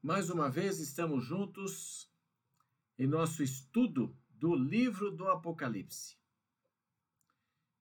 Mais 0.00 0.30
uma 0.30 0.48
vez 0.48 0.78
estamos 0.78 1.24
juntos 1.24 2.08
em 2.96 3.04
nosso 3.04 3.42
estudo 3.42 4.16
do 4.30 4.54
livro 4.54 5.10
do 5.10 5.26
Apocalipse. 5.26 6.16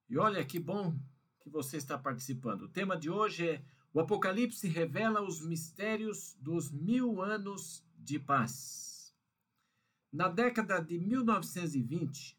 E 0.09 0.17
olha 0.17 0.43
que 0.43 0.59
bom 0.59 0.99
que 1.39 1.47
você 1.47 1.77
está 1.77 1.95
participando. 1.95 2.63
O 2.63 2.69
tema 2.69 2.97
de 2.97 3.07
hoje 3.07 3.47
é 3.47 3.63
O 3.93 3.99
Apocalipse 3.99 4.67
revela 4.67 5.21
os 5.21 5.41
mistérios 5.45 6.35
dos 6.39 6.71
mil 6.71 7.21
anos 7.21 7.85
de 7.95 8.17
paz. 8.17 9.15
Na 10.11 10.27
década 10.27 10.79
de 10.79 10.97
1920, 10.97 12.35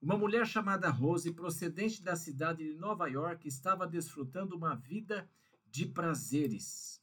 uma 0.00 0.18
mulher 0.18 0.44
chamada 0.48 0.90
Rose, 0.90 1.32
procedente 1.32 2.02
da 2.02 2.16
cidade 2.16 2.64
de 2.64 2.74
Nova 2.74 3.06
York, 3.06 3.46
estava 3.46 3.86
desfrutando 3.86 4.56
uma 4.56 4.74
vida 4.74 5.30
de 5.70 5.86
prazeres 5.86 7.01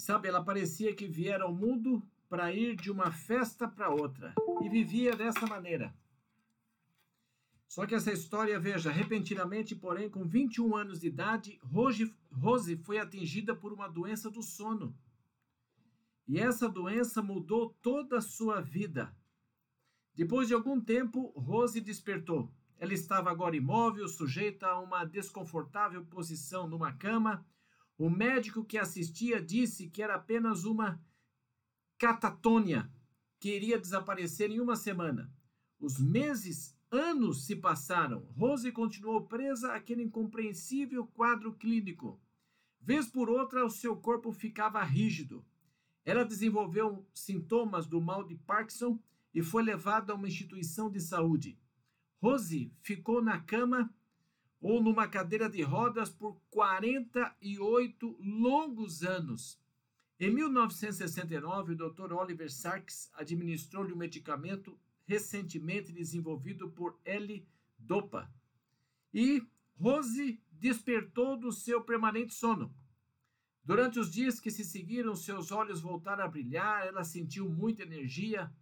Sabe, 0.00 0.28
ela 0.28 0.42
parecia 0.42 0.94
que 0.94 1.06
viera 1.06 1.44
ao 1.44 1.54
mundo 1.54 2.02
para 2.26 2.50
ir 2.50 2.74
de 2.74 2.90
uma 2.90 3.12
festa 3.12 3.68
para 3.68 3.90
outra 3.90 4.34
e 4.62 4.68
vivia 4.68 5.14
dessa 5.14 5.46
maneira. 5.46 5.94
Só 7.68 7.86
que 7.86 7.94
essa 7.94 8.10
história, 8.10 8.58
veja, 8.58 8.90
repentinamente, 8.90 9.76
porém, 9.76 10.08
com 10.08 10.24
21 10.24 10.74
anos 10.74 11.00
de 11.00 11.08
idade, 11.08 11.60
Rose, 11.62 12.16
Rose 12.32 12.76
foi 12.78 12.98
atingida 12.98 13.54
por 13.54 13.74
uma 13.74 13.88
doença 13.88 14.30
do 14.30 14.42
sono. 14.42 14.96
E 16.26 16.38
essa 16.38 16.66
doença 16.66 17.22
mudou 17.22 17.76
toda 17.82 18.18
a 18.18 18.22
sua 18.22 18.60
vida. 18.60 19.14
Depois 20.14 20.48
de 20.48 20.54
algum 20.54 20.80
tempo, 20.80 21.30
Rose 21.36 21.78
despertou. 21.78 22.50
Ela 22.78 22.94
estava 22.94 23.30
agora 23.30 23.54
imóvel, 23.54 24.08
sujeita 24.08 24.66
a 24.66 24.80
uma 24.80 25.04
desconfortável 25.04 26.02
posição 26.06 26.66
numa 26.66 26.90
cama, 26.90 27.44
o 28.00 28.08
médico 28.08 28.64
que 28.64 28.78
assistia 28.78 29.42
disse 29.42 29.90
que 29.90 30.02
era 30.02 30.14
apenas 30.14 30.64
uma 30.64 30.98
catatônia 31.98 32.90
que 33.38 33.54
iria 33.54 33.78
desaparecer 33.78 34.50
em 34.50 34.58
uma 34.58 34.74
semana. 34.74 35.30
Os 35.78 36.00
meses, 36.00 36.74
anos 36.90 37.44
se 37.44 37.54
passaram. 37.54 38.20
Rose 38.34 38.72
continuou 38.72 39.26
presa 39.26 39.74
àquele 39.74 40.02
incompreensível 40.02 41.06
quadro 41.08 41.52
clínico. 41.52 42.18
Vez 42.80 43.06
por 43.06 43.28
outra, 43.28 43.66
o 43.66 43.70
seu 43.70 43.94
corpo 43.94 44.32
ficava 44.32 44.82
rígido. 44.82 45.44
Ela 46.02 46.24
desenvolveu 46.24 47.06
sintomas 47.12 47.86
do 47.86 48.00
mal 48.00 48.24
de 48.24 48.34
Parkinson 48.34 48.98
e 49.34 49.42
foi 49.42 49.62
levada 49.62 50.14
a 50.14 50.16
uma 50.16 50.26
instituição 50.26 50.90
de 50.90 51.00
saúde. 51.00 51.60
Rose 52.18 52.72
ficou 52.80 53.22
na 53.22 53.38
cama 53.40 53.94
ou 54.60 54.82
numa 54.82 55.08
cadeira 55.08 55.48
de 55.48 55.62
rodas 55.62 56.10
por 56.10 56.40
48 56.50 58.16
longos 58.20 59.02
anos. 59.02 59.58
Em 60.18 60.30
1969, 60.30 61.72
o 61.72 61.76
Dr. 61.76 62.12
Oliver 62.12 62.52
Sacks 62.52 63.10
administrou-lhe 63.14 63.92
um 63.92 63.96
medicamento 63.96 64.78
recentemente 65.06 65.90
desenvolvido 65.90 66.70
por 66.70 66.98
L-Dopa. 67.04 68.30
E 69.14 69.42
Rose 69.80 70.40
despertou 70.52 71.38
do 71.38 71.50
seu 71.50 71.82
permanente 71.82 72.34
sono. 72.34 72.72
Durante 73.64 73.98
os 73.98 74.10
dias 74.10 74.38
que 74.38 74.50
se 74.50 74.62
seguiram, 74.62 75.16
seus 75.16 75.50
olhos 75.50 75.80
voltaram 75.80 76.24
a 76.24 76.28
brilhar, 76.28 76.86
ela 76.86 77.02
sentiu 77.02 77.48
muita 77.48 77.82
energia. 77.82 78.52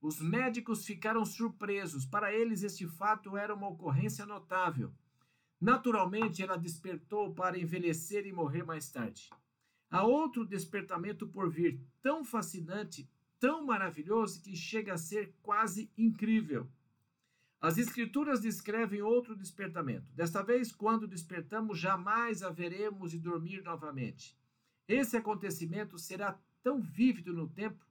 Os 0.00 0.20
médicos 0.20 0.84
ficaram 0.84 1.24
surpresos. 1.24 2.04
Para 2.04 2.32
eles, 2.32 2.62
este 2.62 2.86
fato 2.88 3.36
era 3.36 3.54
uma 3.54 3.68
ocorrência 3.68 4.26
notável. 4.26 4.92
Naturalmente, 5.60 6.42
ela 6.42 6.56
despertou 6.56 7.34
para 7.34 7.58
envelhecer 7.58 8.26
e 8.26 8.32
morrer 8.32 8.62
mais 8.62 8.90
tarde. 8.90 9.30
Há 9.90 10.04
outro 10.04 10.44
despertamento 10.44 11.26
por 11.26 11.50
vir, 11.50 11.80
tão 12.02 12.24
fascinante, 12.24 13.08
tão 13.38 13.64
maravilhoso, 13.64 14.42
que 14.42 14.54
chega 14.56 14.94
a 14.94 14.98
ser 14.98 15.34
quase 15.42 15.90
incrível. 15.96 16.68
As 17.60 17.78
Escrituras 17.78 18.40
descrevem 18.40 19.00
outro 19.00 19.34
despertamento. 19.34 20.12
Desta 20.12 20.42
vez, 20.42 20.70
quando 20.72 21.06
despertamos, 21.06 21.78
jamais 21.78 22.42
haveremos 22.42 23.12
de 23.12 23.18
dormir 23.18 23.62
novamente. 23.62 24.36
Esse 24.86 25.16
acontecimento 25.16 25.98
será 25.98 26.38
tão 26.62 26.80
vívido 26.80 27.32
no 27.32 27.48
tempo, 27.48 27.84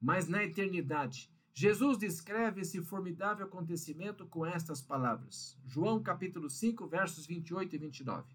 mas 0.00 0.28
na 0.28 0.42
eternidade. 0.44 1.30
Jesus 1.56 1.96
descreve 1.96 2.62
esse 2.62 2.82
formidável 2.82 3.46
acontecimento 3.46 4.26
com 4.26 4.44
estas 4.44 4.82
palavras. 4.82 5.56
João 5.64 6.02
capítulo 6.02 6.50
5, 6.50 6.88
versos 6.88 7.26
28 7.26 7.76
e 7.76 7.78
29. 7.78 8.34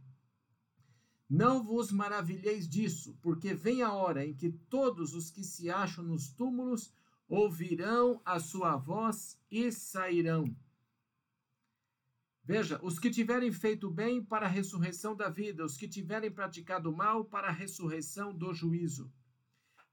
Não 1.29 1.62
vos 1.62 1.91
maravilheis 1.91 2.68
disso, 2.68 3.19
porque 3.22 3.53
vem 3.53 3.81
a 3.81 3.91
hora 3.91 4.25
em 4.25 4.34
que 4.34 4.50
todos 4.50 5.13
os 5.13 5.29
que 5.29 5.44
se 5.44 5.69
acham 5.69 6.02
nos 6.02 6.29
túmulos 6.29 6.94
ouvirão 7.28 8.22
a 8.24 8.40
sua 8.40 8.78
voz 8.78 9.38
e 9.52 9.69
sairão. 9.69 10.46
Veja, 12.41 12.79
os 12.81 12.97
que 12.97 13.12
tiverem 13.12 13.52
feito 13.52 13.91
bem 13.91 14.24
para 14.24 14.46
a 14.46 14.50
ressurreição 14.50 15.13
da 15.13 15.29
vida, 15.29 15.63
os 15.63 15.75
que 15.75 15.90
tiverem 15.90 16.31
praticado 16.31 16.91
mal 16.91 17.25
para 17.25 17.50
a 17.50 17.52
ressurreição 17.52 18.34
do 18.34 18.53
juízo. 18.53 19.12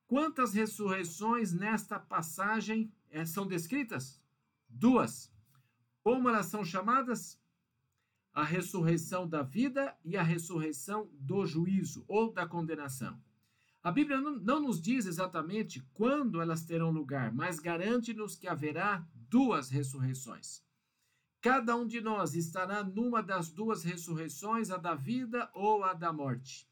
Quantas 0.07 0.55
ressurreições 0.55 1.53
nesta 1.53 1.99
passagem 1.99 2.91
é, 3.11 3.25
são 3.25 3.47
descritas? 3.47 4.21
Duas. 4.69 5.33
Como 6.03 6.29
elas 6.29 6.47
são 6.47 6.65
chamadas? 6.65 7.41
A 8.33 8.45
ressurreição 8.45 9.27
da 9.27 9.43
vida 9.43 9.97
e 10.05 10.17
a 10.17 10.23
ressurreição 10.23 11.09
do 11.15 11.47
juízo 11.47 12.05
ou 12.07 12.33
da 12.33 12.47
condenação. 12.47 13.19
A 13.83 13.91
Bíblia 13.91 14.21
não, 14.21 14.37
não 14.37 14.61
nos 14.61 14.81
diz 14.81 15.07
exatamente 15.07 15.81
quando 15.95 16.41
elas 16.41 16.65
terão 16.65 16.91
lugar, 16.91 17.33
mas 17.33 17.61
garante-nos 17.61 18.37
que 18.37 18.49
haverá 18.49 19.07
duas 19.15 19.71
ressurreições. 19.71 20.63
Cada 21.41 21.77
um 21.77 21.87
de 21.87 22.01
nós 22.01 22.35
estará 22.35 22.83
numa 22.83 23.23
das 23.23 23.49
duas 23.49 23.85
ressurreições, 23.85 24.71
a 24.71 24.77
da 24.77 24.95
vida 24.95 25.49
ou 25.55 25.85
a 25.85 25.95
da 25.95 26.13
morte. 26.13 26.69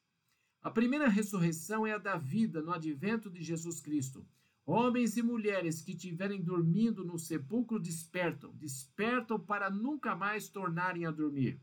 A 0.60 0.70
primeira 0.70 1.08
ressurreição 1.08 1.86
é 1.86 1.92
a 1.92 1.98
da 1.98 2.16
vida 2.16 2.60
no 2.60 2.72
advento 2.72 3.30
de 3.30 3.42
Jesus 3.42 3.80
Cristo. 3.80 4.26
Homens 4.66 5.16
e 5.18 5.22
mulheres 5.22 5.82
que 5.82 5.92
estiverem 5.92 6.42
dormindo 6.42 7.04
no 7.04 7.18
sepulcro 7.18 7.78
despertam, 7.78 8.50
despertam 8.54 9.38
para 9.38 9.68
nunca 9.68 10.16
mais 10.16 10.48
tornarem 10.48 11.04
a 11.04 11.10
dormir. 11.10 11.60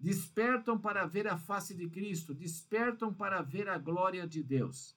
Despertam 0.00 0.78
para 0.78 1.04
ver 1.04 1.28
a 1.28 1.36
face 1.36 1.74
de 1.74 1.88
Cristo, 1.90 2.32
despertam 2.32 3.12
para 3.12 3.42
ver 3.42 3.68
a 3.68 3.76
glória 3.76 4.26
de 4.26 4.42
Deus. 4.42 4.96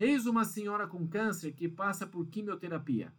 Eis 0.00 0.26
uma 0.26 0.44
senhora 0.44 0.88
com 0.88 1.06
câncer 1.06 1.52
que 1.52 1.68
passa 1.68 2.06
por 2.06 2.26
quimioterapia. 2.26 3.14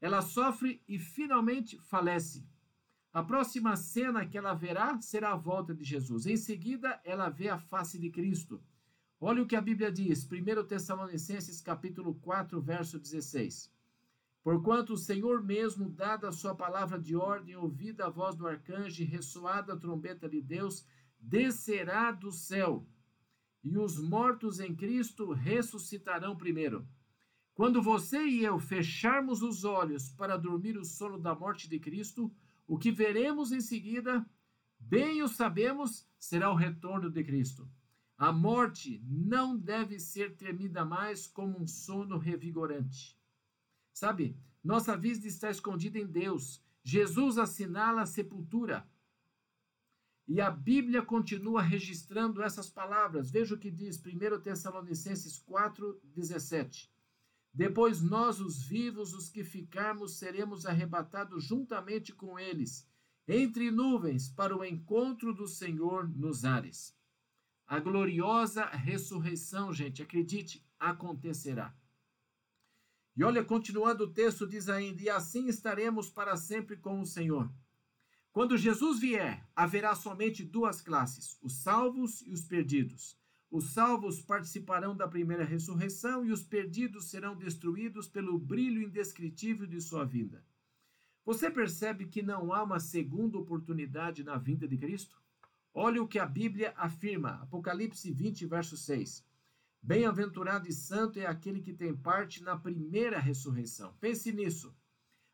Ela 0.00 0.20
sofre 0.20 0.82
e 0.88 0.98
finalmente 0.98 1.78
falece. 1.78 2.48
A 3.12 3.22
próxima 3.22 3.76
cena 3.76 4.26
que 4.26 4.36
ela 4.36 4.54
verá 4.54 5.00
será 5.00 5.32
a 5.32 5.36
volta 5.36 5.72
de 5.72 5.84
Jesus. 5.84 6.26
Em 6.26 6.36
seguida, 6.36 7.00
ela 7.04 7.28
vê 7.28 7.48
a 7.48 7.58
face 7.58 7.98
de 7.98 8.10
Cristo. 8.10 8.60
Olha 9.20 9.42
o 9.42 9.46
que 9.46 9.56
a 9.56 9.60
Bíblia 9.60 9.90
diz, 9.90 10.24
1 10.30 10.64
Tessalonicenses 10.68 11.60
capítulo 11.60 12.14
4, 12.14 12.60
verso 12.62 13.00
16. 13.00 13.68
Porquanto 14.44 14.92
o 14.92 14.96
Senhor 14.96 15.42
mesmo, 15.42 15.90
dada 15.90 16.28
a 16.28 16.32
sua 16.32 16.54
palavra 16.54 17.00
de 17.00 17.16
ordem, 17.16 17.56
ouvida 17.56 18.06
a 18.06 18.10
voz 18.10 18.36
do 18.36 18.46
arcanjo 18.46 19.02
e 19.02 19.04
ressoada 19.04 19.72
a 19.72 19.76
trombeta 19.76 20.28
de 20.28 20.40
Deus, 20.40 20.86
descerá 21.18 22.12
do 22.12 22.30
céu, 22.30 22.86
e 23.64 23.76
os 23.76 24.00
mortos 24.00 24.60
em 24.60 24.72
Cristo 24.72 25.32
ressuscitarão 25.32 26.36
primeiro. 26.36 26.86
Quando 27.54 27.82
você 27.82 28.24
e 28.24 28.44
eu 28.44 28.60
fecharmos 28.60 29.42
os 29.42 29.64
olhos 29.64 30.12
para 30.12 30.36
dormir 30.36 30.78
o 30.78 30.84
sono 30.84 31.18
da 31.18 31.34
morte 31.34 31.68
de 31.68 31.80
Cristo, 31.80 32.32
o 32.68 32.78
que 32.78 32.92
veremos 32.92 33.50
em 33.50 33.60
seguida, 33.60 34.24
bem 34.78 35.24
o 35.24 35.28
sabemos, 35.28 36.08
será 36.20 36.52
o 36.52 36.54
retorno 36.54 37.10
de 37.10 37.24
Cristo. 37.24 37.68
A 38.18 38.32
morte 38.32 39.00
não 39.06 39.56
deve 39.56 40.00
ser 40.00 40.34
temida 40.36 40.84
mais 40.84 41.24
como 41.24 41.56
um 41.56 41.68
sono 41.68 42.18
revigorante. 42.18 43.16
Sabe, 43.92 44.36
nossa 44.62 44.96
vida 44.96 45.24
está 45.28 45.48
escondida 45.48 46.00
em 46.00 46.06
Deus. 46.06 46.60
Jesus 46.82 47.38
assinala 47.38 48.02
a 48.02 48.06
sepultura. 48.06 48.84
E 50.26 50.40
a 50.40 50.50
Bíblia 50.50 51.00
continua 51.00 51.62
registrando 51.62 52.42
essas 52.42 52.68
palavras. 52.68 53.30
Veja 53.30 53.54
o 53.54 53.58
que 53.58 53.70
diz 53.70 54.02
1 54.04 54.40
Tessalonicenses 54.40 55.38
4, 55.38 56.00
17. 56.02 56.92
Depois 57.54 58.02
nós, 58.02 58.40
os 58.40 58.60
vivos, 58.60 59.14
os 59.14 59.28
que 59.28 59.44
ficarmos, 59.44 60.18
seremos 60.18 60.66
arrebatados 60.66 61.44
juntamente 61.44 62.12
com 62.12 62.36
eles, 62.36 62.84
entre 63.28 63.70
nuvens, 63.70 64.28
para 64.28 64.56
o 64.56 64.64
encontro 64.64 65.32
do 65.32 65.46
Senhor 65.46 66.08
nos 66.08 66.44
ares. 66.44 66.97
A 67.68 67.78
gloriosa 67.78 68.64
ressurreição, 68.64 69.74
gente, 69.74 70.02
acredite, 70.02 70.66
acontecerá. 70.80 71.76
E 73.14 73.22
olha, 73.22 73.44
continuando 73.44 74.04
o 74.04 74.10
texto, 74.10 74.46
diz 74.46 74.70
ainda: 74.70 75.02
E 75.02 75.10
assim 75.10 75.48
estaremos 75.48 76.08
para 76.08 76.34
sempre 76.34 76.78
com 76.78 76.98
o 76.98 77.06
Senhor. 77.06 77.52
Quando 78.32 78.56
Jesus 78.56 78.98
vier, 78.98 79.46
haverá 79.54 79.94
somente 79.94 80.42
duas 80.42 80.80
classes, 80.80 81.36
os 81.42 81.62
salvos 81.62 82.22
e 82.22 82.32
os 82.32 82.46
perdidos. 82.46 83.18
Os 83.50 83.72
salvos 83.74 84.22
participarão 84.22 84.96
da 84.96 85.06
primeira 85.06 85.44
ressurreição 85.44 86.24
e 86.24 86.32
os 86.32 86.42
perdidos 86.42 87.10
serão 87.10 87.36
destruídos 87.36 88.08
pelo 88.08 88.38
brilho 88.38 88.80
indescritível 88.80 89.66
de 89.66 89.78
sua 89.82 90.06
vinda. 90.06 90.42
Você 91.22 91.50
percebe 91.50 92.06
que 92.06 92.22
não 92.22 92.50
há 92.50 92.62
uma 92.62 92.80
segunda 92.80 93.36
oportunidade 93.36 94.24
na 94.24 94.38
vinda 94.38 94.66
de 94.66 94.78
Cristo? 94.78 95.20
Olha 95.80 96.02
o 96.02 96.08
que 96.08 96.18
a 96.18 96.26
Bíblia 96.26 96.74
afirma, 96.76 97.38
Apocalipse 97.40 98.10
20, 98.10 98.46
verso 98.46 98.76
6. 98.76 99.24
Bem-aventurado 99.80 100.68
e 100.68 100.72
santo 100.72 101.20
é 101.20 101.26
aquele 101.26 101.60
que 101.60 101.72
tem 101.72 101.94
parte 101.94 102.42
na 102.42 102.58
primeira 102.58 103.20
ressurreição. 103.20 103.94
Pense 104.00 104.32
nisso. 104.32 104.76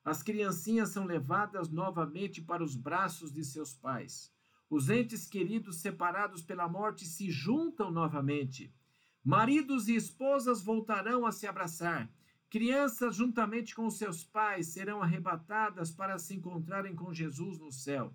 As 0.05 0.23
criancinhas 0.23 0.91
são 0.91 1.07
levadas 1.07 1.71
novamente 1.71 2.43
para 2.43 2.63
os 2.63 2.77
braços 2.77 3.33
de 3.33 3.43
seus 3.43 3.73
pais. 3.73 4.31
Os 4.69 4.91
entes 4.91 5.27
queridos 5.27 5.81
separados 5.81 6.43
pela 6.43 6.69
morte 6.69 7.07
se 7.07 7.31
juntam 7.31 7.91
novamente. 7.91 8.71
Maridos 9.25 9.89
e 9.89 9.97
esposas 9.97 10.61
voltarão 10.61 11.25
a 11.25 11.33
se 11.33 11.47
abraçar. 11.47 12.13
Crianças, 12.51 13.17
juntamente 13.17 13.75
com 13.75 13.89
seus 13.89 14.23
pais, 14.23 14.67
serão 14.67 15.03
arrebatadas 15.03 15.91
para 15.91 16.19
se 16.19 16.35
encontrarem 16.35 16.95
com 16.95 17.15
Jesus 17.15 17.59
no 17.59 17.73
céu. 17.73 18.15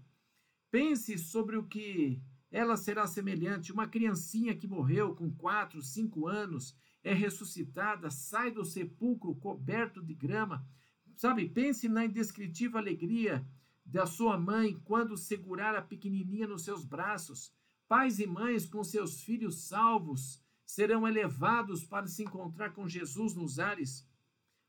Pense 0.71 1.18
sobre 1.18 1.57
o 1.57 1.63
que 1.63 2.21
ela 2.51 2.77
será 2.77 3.07
semelhante. 3.07 3.71
Uma 3.71 3.88
criancinha 3.88 4.56
que 4.56 4.68
morreu 4.68 5.16
com 5.16 5.31
quatro, 5.31 5.81
cinco 5.81 6.27
anos 6.27 6.75
é 7.04 7.13
ressuscitada, 7.13 8.10
sai 8.10 8.51
do 8.51 8.63
sepulcro 8.66 9.36
coberto 9.36 10.01
de 10.01 10.13
grama. 10.13 10.68
Sabe, 11.16 11.50
pense 11.50 11.88
na 11.88 12.06
indescritível 12.06 12.77
alegria 12.77 13.45
da 13.86 14.06
sua 14.06 14.38
mãe 14.38 14.80
quando 14.86 15.18
segurar 15.18 15.75
a 15.75 15.81
pequenininha 15.81 16.48
nos 16.48 16.63
seus 16.63 16.86
braços. 16.86 17.54
Pais 17.88 18.19
e 18.19 18.27
mães 18.27 18.68
com 18.68 18.83
seus 18.83 19.21
filhos 19.21 19.68
salvos 19.68 20.39
serão 20.63 21.07
elevados 21.07 21.83
para 21.83 22.06
se 22.06 22.24
encontrar 22.24 22.71
com 22.71 22.88
Jesus 22.88 23.33
nos 23.33 23.60
ares. 23.60 24.07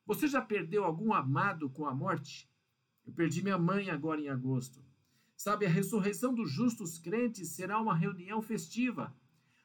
Você 0.06 0.26
já 0.26 0.40
perdeu 0.40 0.84
algum 0.84 1.12
amado 1.12 1.68
com 1.68 1.86
a 1.86 1.94
morte? 1.94 2.50
Eu 3.06 3.12
perdi 3.12 3.42
minha 3.42 3.58
mãe 3.58 3.90
agora 3.90 4.20
em 4.20 4.28
agosto. 4.28 4.82
Sabe, 5.40 5.64
a 5.64 5.70
ressurreição 5.70 6.34
dos 6.34 6.50
justos 6.52 6.98
crentes 6.98 7.48
será 7.48 7.80
uma 7.80 7.94
reunião 7.94 8.42
festiva. 8.42 9.16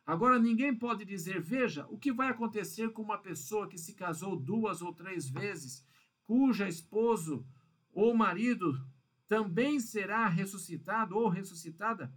Agora 0.06 0.40
ninguém 0.40 0.74
pode 0.74 1.04
dizer, 1.04 1.42
veja, 1.42 1.86
o 1.90 1.98
que 1.98 2.14
vai 2.14 2.30
acontecer 2.30 2.94
com 2.94 3.02
uma 3.02 3.18
pessoa 3.18 3.68
que 3.68 3.78
se 3.78 3.94
casou 3.94 4.38
duas 4.38 4.82
ou 4.82 4.94
três 4.94 5.28
vezes, 5.28 5.86
cuja 6.24 6.70
esposo 6.70 7.46
ou 7.92 8.16
marido 8.16 8.82
também 9.28 9.82
será 9.82 10.30
ressuscitado 10.30 11.18
ou 11.18 11.28
ressuscitada? 11.28 12.10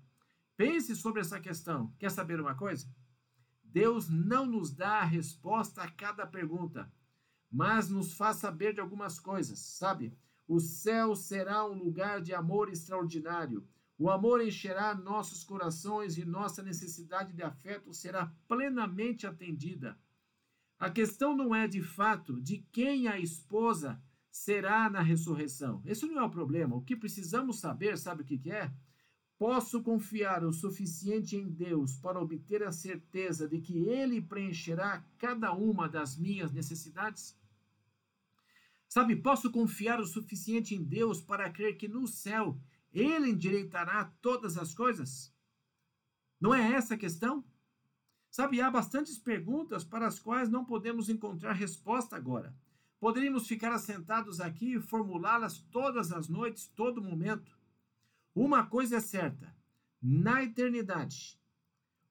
Pense 0.57 0.95
sobre 0.95 1.21
essa 1.21 1.41
questão. 1.41 1.93
Quer 1.99 2.13
saber 2.13 2.41
uma 2.41 2.55
coisa? 2.55 2.89
Deus 3.65 4.09
não 4.09 4.47
nos 4.47 4.73
dá 4.73 5.01
a 5.01 5.05
resposta 5.05 5.83
a 5.83 5.91
cada 5.91 6.25
pergunta, 6.25 6.89
mas 7.51 7.91
nos 7.91 8.13
faz 8.13 8.37
saber 8.37 8.75
de 8.75 8.81
algumas 8.81 9.19
coisas, 9.19 9.59
sabe? 9.59 10.17
O 10.49 10.61
céu 10.61 11.15
será 11.15 11.67
um 11.67 11.75
lugar 11.75 12.23
de 12.23 12.33
amor 12.33 12.71
extraordinário. 12.71 13.69
O 13.99 14.09
amor 14.09 14.41
encherá 14.41 14.95
nossos 14.95 15.45
corações 15.45 16.17
e 16.17 16.25
nossa 16.25 16.63
necessidade 16.63 17.35
de 17.35 17.43
afeto 17.43 17.93
será 17.93 18.33
plenamente 18.49 19.27
atendida. 19.27 19.99
A 20.79 20.89
questão 20.89 21.37
não 21.37 21.55
é 21.55 21.69
de 21.69 21.83
fato 21.83 22.41
de 22.41 22.59
quem 22.73 23.09
a 23.09 23.21
esposa 23.21 24.03
será 24.31 24.89
na 24.89 25.03
ressurreição. 25.03 25.83
Esse 25.85 26.07
não 26.07 26.19
é 26.19 26.25
o 26.25 26.31
problema. 26.31 26.77
O 26.77 26.83
que 26.83 26.97
precisamos 26.97 27.61
saber, 27.61 27.99
sabe 27.99 28.23
o 28.23 28.25
que, 28.25 28.51
é? 28.51 28.73
Posso 29.37 29.83
confiar 29.83 30.45
o 30.45 30.53
suficiente 30.53 31.37
em 31.37 31.47
Deus 31.47 31.97
para 31.97 32.21
obter 32.21 32.63
a 32.63 32.73
certeza 32.73 33.47
de 33.47 33.61
que 33.61 33.79
Ele 33.79 34.23
preencherá 34.23 35.05
cada 35.19 35.53
uma 35.53 35.89
das 35.89 36.17
minhas 36.17 36.53
necessidades? 36.53 37.37
Sabe, 38.89 39.15
posso 39.15 39.53
confiar 39.53 40.01
o 40.01 40.07
suficiente 40.07 40.75
em 40.75 40.83
Deus 40.83 41.21
para 41.21 41.51
crer 41.51 41.77
que 41.77 41.87
no 41.87 42.07
céu 42.09 42.59
Ele 42.91 43.31
endireitará 43.31 44.07
todas 44.23 44.57
as 44.57 44.73
coisas? 44.73 45.33
Não 46.41 46.55
é 46.55 46.73
essa 46.73 46.95
a 46.95 46.99
questão? 46.99 47.45
Sabe, 48.31 48.61
há 48.61 48.71
bastantes 48.71 49.19
perguntas 49.19 49.85
para 49.85 50.07
as 50.07 50.19
quais 50.19 50.49
não 50.49 50.65
podemos 50.65 51.09
encontrar 51.09 51.53
resposta 51.53 52.17
agora. 52.17 52.57
Poderíamos 52.99 53.47
ficar 53.47 53.73
assentados 53.73 54.41
aqui 54.41 54.75
e 54.75 54.81
formulá-las 54.81 55.59
todas 55.59 56.11
as 56.11 56.29
noites, 56.29 56.67
todo 56.67 57.03
momento. 57.03 57.57
Uma 58.35 58.67
coisa 58.67 58.97
é 58.97 59.01
certa: 59.01 59.55
na 60.01 60.43
eternidade, 60.43 61.39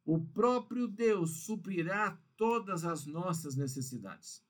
o 0.05 0.19
próprio 0.19 0.87
Deus 0.87 1.43
suprirá 1.45 2.17
todas 2.37 2.85
as 2.85 3.05
nossas 3.05 3.55
necessidades. 3.55 4.46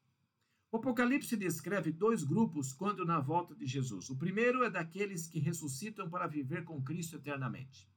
O 0.71 0.77
Apocalipse 0.77 1.35
descreve 1.35 1.91
dois 1.91 2.23
grupos 2.23 2.73
quando 2.73 3.05
na 3.05 3.19
volta 3.19 3.55
de 3.55 3.65
Jesus. 3.65 4.09
O 4.09 4.17
primeiro 4.17 4.63
é 4.63 4.69
daqueles 4.69 5.27
que 5.27 5.39
ressuscitam 5.39 6.09
para 6.09 6.27
viver 6.27 6.63
com 6.63 6.81
Cristo 6.81 7.15
eternamente. 7.15 7.89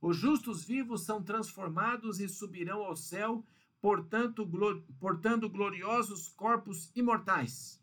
Os 0.00 0.16
justos 0.16 0.64
vivos 0.64 1.04
são 1.04 1.22
transformados 1.22 2.20
e 2.20 2.28
subirão 2.28 2.82
ao 2.82 2.96
céu, 2.96 3.44
portanto, 3.80 4.48
portando 4.98 5.48
gloriosos 5.48 6.28
corpos 6.28 6.90
imortais 6.94 7.80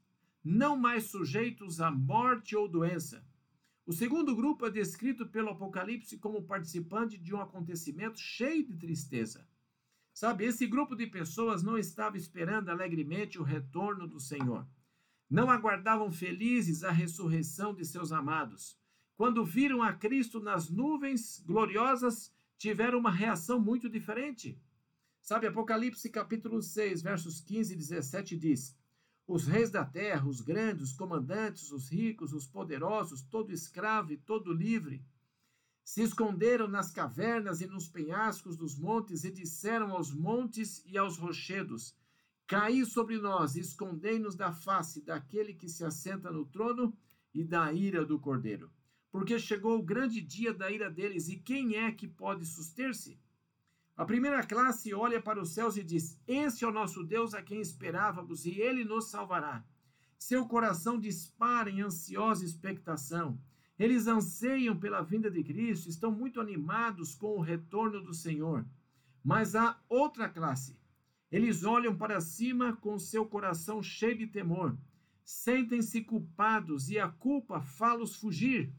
não 0.47 0.77
mais 0.77 1.05
sujeitos 1.05 1.81
à 1.81 1.91
morte 1.91 2.55
ou 2.55 2.69
doença. 2.69 3.21
O 3.85 3.91
segundo 3.91 4.33
grupo 4.33 4.65
é 4.65 4.69
descrito 4.69 5.27
pelo 5.27 5.49
Apocalipse 5.49 6.17
como 6.17 6.43
participante 6.43 7.17
de 7.17 7.35
um 7.35 7.41
acontecimento 7.41 8.17
cheio 8.17 8.65
de 8.65 8.77
tristeza. 8.77 9.45
Sabe, 10.19 10.45
esse 10.45 10.65
grupo 10.65 10.95
de 10.95 11.05
pessoas 11.05 11.61
não 11.61 11.77
estava 11.77 12.17
esperando 12.17 12.69
alegremente 12.69 13.37
o 13.37 13.43
retorno 13.43 14.07
do 14.07 14.19
Senhor. 14.19 14.67
Não 15.29 15.47
aguardavam 15.47 16.11
felizes 16.11 16.83
a 16.83 16.89
ressurreição 16.89 17.71
de 17.71 17.85
seus 17.85 18.11
amados. 18.11 18.75
Quando 19.15 19.45
viram 19.45 19.83
a 19.83 19.93
Cristo 19.93 20.39
nas 20.39 20.71
nuvens 20.71 21.39
gloriosas, 21.45 22.33
tiveram 22.57 22.97
uma 22.97 23.11
reação 23.11 23.59
muito 23.59 23.87
diferente. 23.87 24.59
Sabe, 25.21 25.45
Apocalipse 25.45 26.09
capítulo 26.09 26.63
6, 26.63 27.03
versos 27.03 27.39
15 27.39 27.75
e 27.75 27.77
17 27.77 28.35
diz: 28.35 28.75
os 29.27 29.45
reis 29.45 29.69
da 29.69 29.85
terra, 29.85 30.27
os 30.27 30.41
grandes, 30.41 30.81
os 30.81 30.93
comandantes, 30.93 31.71
os 31.71 31.91
ricos, 31.91 32.33
os 32.33 32.47
poderosos, 32.47 33.21
todo 33.21 33.53
escravo 33.53 34.11
e 34.13 34.17
todo 34.17 34.51
livre, 34.51 35.05
se 35.87 36.01
esconderam 36.01 36.67
nas 36.67 36.91
cavernas 36.91 37.61
e 37.61 37.65
nos 37.65 37.87
penhascos 37.87 38.57
dos 38.57 38.77
montes 38.77 39.23
e 39.23 39.31
disseram 39.31 39.93
aos 39.93 40.13
montes 40.13 40.83
e 40.85 40.97
aos 40.97 41.17
rochedos: 41.17 41.95
Caí 42.45 42.85
sobre 42.85 43.17
nós, 43.17 43.55
escondei-nos 43.55 44.35
da 44.35 44.51
face 44.51 44.99
daquele 45.01 45.53
que 45.53 45.69
se 45.69 45.85
assenta 45.85 46.29
no 46.29 46.43
trono 46.43 46.93
e 47.33 47.41
da 47.41 47.71
ira 47.71 48.05
do 48.05 48.19
cordeiro. 48.19 48.69
Porque 49.09 49.39
chegou 49.39 49.79
o 49.79 49.81
grande 49.81 50.19
dia 50.19 50.53
da 50.53 50.69
ira 50.69 50.91
deles, 50.91 51.29
e 51.29 51.37
quem 51.37 51.77
é 51.77 51.89
que 51.89 52.05
pode 52.05 52.45
suster-se? 52.45 53.17
A 53.95 54.03
primeira 54.03 54.45
classe 54.45 54.93
olha 54.93 55.21
para 55.21 55.41
os 55.41 55.53
céus 55.53 55.77
e 55.77 55.83
diz: 55.85 56.19
Esse 56.27 56.65
é 56.65 56.67
o 56.67 56.73
nosso 56.73 57.01
Deus 57.01 57.33
a 57.33 57.41
quem 57.41 57.61
esperávamos 57.61 58.45
e 58.45 58.59
ele 58.59 58.83
nos 58.83 59.09
salvará. 59.09 59.65
Seu 60.19 60.45
coração 60.47 60.99
dispara 60.99 61.69
em 61.69 61.79
ansiosa 61.79 62.43
expectação. 62.43 63.39
Eles 63.79 64.07
anseiam 64.07 64.75
pela 64.75 65.01
vinda 65.01 65.29
de 65.29 65.43
Cristo, 65.43 65.89
estão 65.89 66.11
muito 66.11 66.41
animados 66.41 67.13
com 67.13 67.37
o 67.37 67.41
retorno 67.41 68.01
do 68.01 68.13
Senhor. 68.13 68.65
Mas 69.23 69.55
há 69.55 69.79
outra 69.87 70.27
classe. 70.27 70.75
Eles 71.31 71.63
olham 71.63 71.95
para 71.95 72.21
cima 72.21 72.75
com 72.77 72.97
seu 72.97 73.25
coração 73.25 73.83
cheio 73.83 74.17
de 74.17 74.27
temor. 74.27 74.77
Sentem-se 75.23 76.01
culpados 76.01 76.89
e 76.89 76.97
a 76.97 77.09
culpa 77.09 77.61
fala-os 77.61 78.15
fugir. 78.15 78.73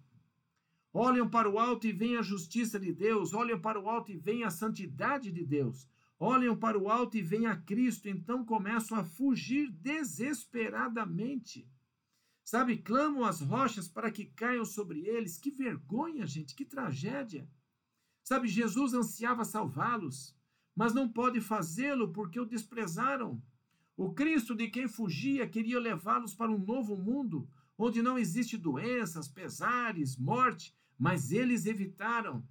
Olham 0.93 1.29
para 1.29 1.49
o 1.49 1.59
alto 1.59 1.87
e 1.87 1.93
veem 1.93 2.17
a 2.17 2.23
justiça 2.23 2.81
de 2.81 2.93
Deus, 2.93 3.35
olham 3.35 3.61
para 3.61 3.79
o 3.79 3.89
alto 3.89 4.11
e 4.11 4.17
veem 4.17 4.45
a 4.45 4.51
santidade 4.51 5.31
de 5.31 5.45
Deus, 5.45 5.87
olham 6.19 6.57
para 6.57 6.79
o 6.79 6.89
alto 6.89 7.19
e 7.19 7.23
veem 7.23 7.47
a 7.47 7.55
Cristo, 7.55 8.09
então 8.09 8.45
começam 8.45 8.99
a 8.99 9.05
fugir 9.05 9.71
desesperadamente. 9.71 11.69
Sabe, 12.51 12.79
clamam 12.79 13.27
as 13.27 13.43
rochas 13.43 13.89
para 13.89 14.11
que 14.11 14.25
caiam 14.25 14.65
sobre 14.65 15.07
eles. 15.07 15.37
Que 15.37 15.51
vergonha, 15.51 16.27
gente, 16.27 16.55
que 16.55 16.65
tragédia. 16.65 17.47
Sabe, 18.25 18.49
Jesus 18.49 18.95
ansiava 18.95 19.45
salvá-los, 19.45 20.35
mas 20.75 20.95
não 20.95 21.13
pode 21.13 21.43
fazê-lo 21.43 22.11
porque 22.11 22.41
o 22.41 22.47
desprezaram. 22.47 23.39
O 23.95 24.15
Cristo 24.15 24.55
de 24.55 24.67
quem 24.69 24.89
fugia 24.89 25.47
queria 25.47 25.79
levá-los 25.79 26.35
para 26.35 26.51
um 26.51 26.57
novo 26.57 26.97
mundo, 26.97 27.47
onde 27.77 28.01
não 28.01 28.19
existe 28.19 28.57
doenças, 28.57 29.29
pesares, 29.29 30.17
morte, 30.17 30.75
mas 30.99 31.31
eles 31.31 31.67
evitaram. 31.67 32.43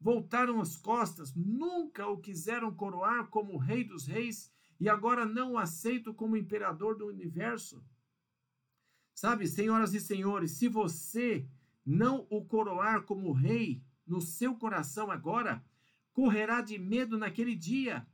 Voltaram 0.00 0.62
as 0.62 0.78
costas, 0.78 1.34
nunca 1.34 2.08
o 2.08 2.22
quiseram 2.22 2.74
coroar 2.74 3.26
como 3.26 3.58
rei 3.58 3.84
dos 3.84 4.06
reis 4.06 4.50
e 4.80 4.88
agora 4.88 5.26
não 5.26 5.52
o 5.52 5.58
aceitam 5.58 6.14
como 6.14 6.38
imperador 6.38 6.96
do 6.96 7.06
universo. 7.06 7.84
Sabe, 9.16 9.48
senhoras 9.48 9.94
e 9.94 10.00
senhores, 10.00 10.50
se 10.52 10.68
você 10.68 11.48
não 11.86 12.26
o 12.28 12.44
coroar 12.44 13.02
como 13.04 13.32
rei 13.32 13.82
no 14.06 14.20
seu 14.20 14.54
coração 14.54 15.10
agora, 15.10 15.64
correrá 16.12 16.60
de 16.60 16.78
medo 16.78 17.16
naquele 17.16 17.56
dia. 17.56 18.06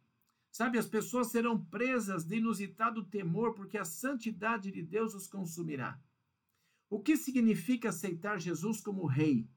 Sabe, 0.52 0.78
as 0.78 0.86
pessoas 0.86 1.26
serão 1.26 1.60
presas 1.60 2.24
de 2.24 2.36
inusitado 2.36 3.02
temor, 3.02 3.52
porque 3.52 3.76
a 3.76 3.84
santidade 3.84 4.70
de 4.70 4.80
Deus 4.80 5.12
os 5.12 5.26
consumirá. 5.26 6.00
O 6.88 7.00
que 7.00 7.16
significa 7.16 7.88
aceitar 7.88 8.40
Jesus 8.40 8.80
como 8.80 9.04
Rei? 9.04 9.50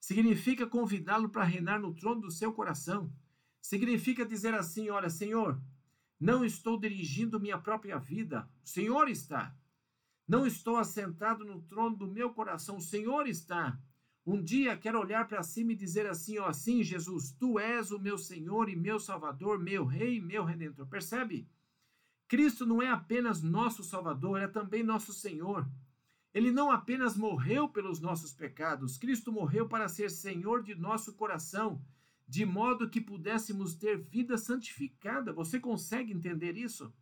Significa 0.00 0.66
convidá-lo 0.66 1.28
para 1.28 1.44
reinar 1.44 1.78
no 1.78 1.92
trono 1.92 2.22
do 2.22 2.30
seu 2.30 2.54
coração. 2.54 3.12
Significa 3.60 4.24
dizer 4.24 4.54
assim: 4.54 4.88
Olha, 4.88 5.10
Senhor, 5.10 5.60
não 6.18 6.42
estou 6.42 6.80
dirigindo 6.80 7.38
minha 7.38 7.58
própria 7.58 7.98
vida, 7.98 8.48
o 8.64 8.66
Senhor 8.66 9.10
está. 9.10 9.54
Não 10.28 10.46
estou 10.46 10.76
assentado 10.76 11.42
no 11.42 11.62
trono 11.62 11.96
do 11.96 12.06
meu 12.06 12.30
coração, 12.34 12.76
o 12.76 12.82
Senhor 12.82 13.26
está. 13.26 13.80
Um 14.26 14.42
dia 14.42 14.76
quero 14.76 15.00
olhar 15.00 15.26
para 15.26 15.42
cima 15.42 15.72
e 15.72 15.76
dizer 15.76 16.06
assim, 16.06 16.38
ó, 16.38 16.48
assim, 16.48 16.82
Jesus, 16.82 17.32
tu 17.32 17.58
és 17.58 17.90
o 17.90 17.98
meu 17.98 18.18
Senhor 18.18 18.68
e 18.68 18.76
meu 18.76 19.00
Salvador, 19.00 19.58
meu 19.58 19.86
Rei 19.86 20.16
e 20.16 20.20
meu 20.20 20.44
Redentor. 20.44 20.86
Percebe? 20.86 21.48
Cristo 22.28 22.66
não 22.66 22.82
é 22.82 22.90
apenas 22.90 23.42
nosso 23.42 23.82
Salvador, 23.82 24.38
é 24.38 24.46
também 24.46 24.82
nosso 24.82 25.14
Senhor. 25.14 25.66
Ele 26.34 26.52
não 26.52 26.70
apenas 26.70 27.16
morreu 27.16 27.66
pelos 27.66 27.98
nossos 27.98 28.34
pecados, 28.34 28.98
Cristo 28.98 29.32
morreu 29.32 29.66
para 29.66 29.88
ser 29.88 30.10
Senhor 30.10 30.62
de 30.62 30.74
nosso 30.74 31.14
coração, 31.14 31.82
de 32.28 32.44
modo 32.44 32.90
que 32.90 33.00
pudéssemos 33.00 33.74
ter 33.74 33.96
vida 33.96 34.36
santificada. 34.36 35.32
Você 35.32 35.58
consegue 35.58 36.12
entender 36.12 36.54
isso? 36.54 36.92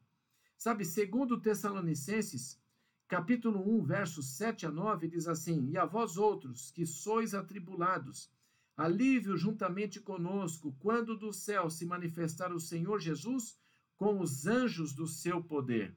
Sabe, 0.56 0.85
segundo 0.85 1.40
Tessalonicenses, 1.40 2.64
capítulo 3.08 3.60
1, 3.78 3.84
versos 3.84 4.36
7 4.36 4.66
a 4.66 4.70
9, 4.70 5.08
diz 5.08 5.28
assim: 5.28 5.70
E 5.70 5.78
a 5.78 5.84
vós 5.84 6.16
outros, 6.16 6.70
que 6.70 6.84
sois 6.84 7.34
atribulados, 7.34 8.30
alívio 8.76 9.36
juntamente 9.36 10.00
conosco, 10.00 10.76
quando 10.80 11.16
do 11.16 11.32
céu 11.32 11.70
se 11.70 11.86
manifestar 11.86 12.52
o 12.52 12.60
Senhor 12.60 12.98
Jesus 13.00 13.58
com 13.96 14.20
os 14.20 14.46
anjos 14.46 14.92
do 14.92 15.06
seu 15.06 15.42
poder. 15.42 15.96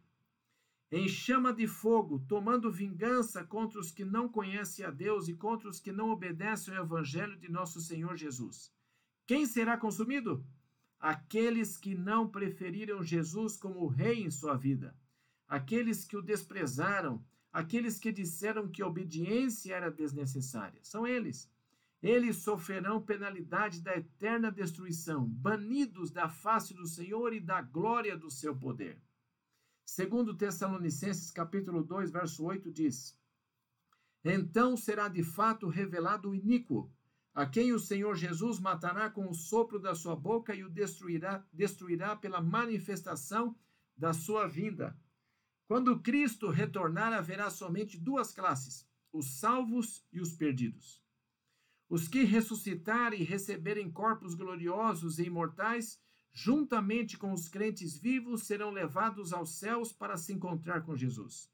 Em 0.91 1.07
chama 1.07 1.53
de 1.53 1.67
fogo, 1.67 2.19
tomando 2.27 2.71
vingança 2.71 3.43
contra 3.43 3.79
os 3.79 3.91
que 3.91 4.03
não 4.03 4.27
conhecem 4.27 4.85
a 4.85 4.89
Deus 4.89 5.27
e 5.27 5.35
contra 5.35 5.69
os 5.69 5.79
que 5.79 5.91
não 5.91 6.09
obedecem 6.09 6.75
ao 6.75 6.85
evangelho 6.85 7.37
de 7.37 7.51
nosso 7.51 7.79
Senhor 7.81 8.15
Jesus. 8.15 8.71
Quem 9.27 9.45
será 9.45 9.77
consumido? 9.77 10.43
Aqueles 10.99 11.77
que 11.77 11.93
não 11.95 12.27
preferiram 12.27 13.03
Jesus 13.03 13.55
como 13.55 13.87
rei 13.87 14.23
em 14.23 14.31
sua 14.31 14.55
vida 14.55 14.95
aqueles 15.49 16.05
que 16.05 16.15
o 16.15 16.21
desprezaram, 16.21 17.25
aqueles 17.51 17.97
que 17.97 18.11
disseram 18.11 18.69
que 18.69 18.83
a 18.83 18.87
obediência 18.87 19.73
era 19.73 19.89
desnecessária. 19.89 20.79
São 20.83 21.07
eles. 21.07 21.51
Eles 22.01 22.37
sofrerão 22.37 23.01
penalidade 23.01 23.81
da 23.81 23.97
eterna 23.97 24.51
destruição, 24.51 25.25
banidos 25.25 26.11
da 26.11 26.29
face 26.29 26.73
do 26.73 26.85
Senhor 26.85 27.33
e 27.33 27.39
da 27.39 27.61
glória 27.61 28.15
do 28.15 28.29
seu 28.29 28.55
poder. 28.55 29.01
Segundo 29.83 30.37
Tessalonicenses 30.37 31.31
capítulo 31.31 31.83
2, 31.83 32.11
verso 32.11 32.45
8 32.45 32.71
diz: 32.71 33.17
Então 34.23 34.77
será 34.77 35.09
de 35.09 35.23
fato 35.23 35.67
revelado 35.67 36.29
o 36.29 36.35
iníquo, 36.35 36.89
a 37.33 37.45
quem 37.45 37.73
o 37.73 37.79
Senhor 37.79 38.15
Jesus 38.15 38.59
matará 38.59 39.09
com 39.09 39.27
o 39.27 39.33
sopro 39.33 39.79
da 39.79 39.95
sua 39.95 40.15
boca 40.15 40.53
e 40.53 40.63
o 40.63 40.69
destruirá, 40.69 41.43
destruirá 41.51 42.15
pela 42.15 42.39
manifestação 42.39 43.55
da 43.97 44.13
sua 44.13 44.47
vinda 44.47 44.95
quando 45.69 45.99
Cristo 45.99 46.49
retornar, 46.49 47.13
haverá 47.13 47.51
somente 47.51 47.95
duas 47.95 48.33
classes: 48.33 48.89
os 49.13 49.37
salvos 49.39 50.03
e 50.11 50.19
os 50.19 50.33
perdidos. 50.33 50.99
Os 51.87 52.07
que 52.07 52.23
ressuscitarem 52.23 53.21
e 53.21 53.23
receberem 53.23 53.91
corpos 53.91 54.33
gloriosos 54.33 55.19
e 55.19 55.25
imortais, 55.25 56.01
juntamente 56.33 57.19
com 57.19 57.31
os 57.31 57.47
crentes 57.47 57.95
vivos, 57.95 58.47
serão 58.47 58.71
levados 58.71 59.31
aos 59.31 59.59
céus 59.59 59.93
para 59.93 60.17
se 60.17 60.33
encontrar 60.33 60.81
com 60.81 60.97
Jesus. 60.97 61.51